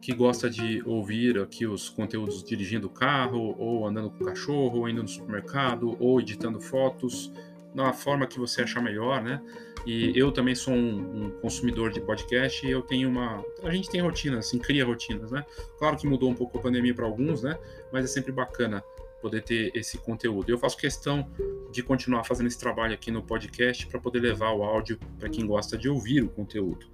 que 0.00 0.12
gosta 0.12 0.50
de 0.50 0.82
ouvir 0.84 1.38
aqui 1.38 1.64
os 1.66 1.88
conteúdos 1.88 2.42
dirigindo 2.42 2.88
o 2.88 2.90
carro, 2.90 3.54
ou 3.56 3.86
andando 3.86 4.10
com 4.10 4.24
o 4.24 4.26
cachorro, 4.26 4.80
ou 4.80 4.88
indo 4.88 5.02
no 5.02 5.08
supermercado, 5.08 5.96
ou 6.00 6.20
editando 6.20 6.60
fotos, 6.60 7.30
na 7.74 7.92
forma 7.92 8.26
que 8.26 8.38
você 8.38 8.62
achar 8.62 8.82
melhor, 8.82 9.22
né? 9.22 9.40
E 9.86 10.12
eu 10.16 10.32
também 10.32 10.54
sou 10.54 10.74
um, 10.74 11.26
um, 11.26 11.30
consumidor 11.40 11.92
de 11.92 12.00
podcast 12.00 12.66
e 12.66 12.70
eu 12.70 12.82
tenho 12.82 13.08
uma. 13.08 13.44
A 13.62 13.70
gente 13.70 13.90
tem 13.90 14.00
rotinas, 14.00 14.46
assim, 14.46 14.58
cria 14.58 14.84
rotinas, 14.84 15.30
né? 15.30 15.44
Claro 15.78 15.96
que 15.96 16.06
mudou 16.06 16.30
um 16.30 16.34
pouco 16.34 16.58
a 16.58 16.60
pandemia 16.60 16.94
para 16.94 17.04
alguns, 17.04 17.42
né? 17.42 17.58
Mas 17.92 18.04
é 18.04 18.08
sempre 18.08 18.32
bacana 18.32 18.82
poder 19.22 19.42
ter 19.42 19.70
esse 19.74 19.96
conteúdo. 19.96 20.50
Eu 20.50 20.58
faço 20.58 20.76
questão 20.76 21.26
de 21.70 21.82
continuar 21.82 22.24
fazendo 22.24 22.48
esse 22.48 22.58
trabalho 22.58 22.92
aqui 22.92 23.10
no 23.10 23.22
podcast 23.22 23.86
para 23.86 24.00
poder 24.00 24.20
levar 24.20 24.52
o 24.52 24.62
áudio 24.62 24.98
para 25.18 25.28
quem 25.28 25.46
gosta 25.46 25.78
de 25.78 25.88
ouvir 25.88 26.22
o 26.24 26.28
conteúdo. 26.28 26.86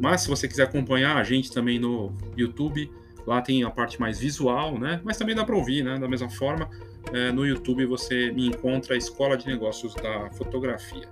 Mas 0.00 0.22
se 0.22 0.28
você 0.28 0.46
quiser 0.46 0.62
acompanhar 0.62 1.16
a 1.16 1.24
gente 1.24 1.52
também 1.52 1.78
no 1.78 2.16
YouTube, 2.36 2.90
lá 3.26 3.42
tem 3.42 3.64
a 3.64 3.70
parte 3.70 4.00
mais 4.00 4.20
visual, 4.20 4.78
né? 4.78 5.00
Mas 5.04 5.16
também 5.16 5.34
dá 5.34 5.44
para 5.44 5.56
ouvir, 5.56 5.82
né? 5.82 5.98
Da 5.98 6.08
mesma 6.08 6.30
forma, 6.30 6.70
é, 7.12 7.32
no 7.32 7.44
YouTube 7.44 7.84
você 7.86 8.30
me 8.30 8.46
encontra 8.46 8.94
a 8.94 8.96
Escola 8.96 9.36
de 9.36 9.46
Negócios 9.46 9.94
da 9.94 10.30
Fotografia. 10.30 11.08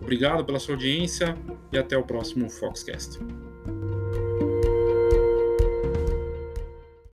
Obrigado 0.00 0.44
pela 0.44 0.58
sua 0.58 0.74
audiência 0.74 1.36
e 1.72 1.78
até 1.78 1.96
o 1.96 2.02
próximo 2.02 2.50
Foxcast. 2.50 3.18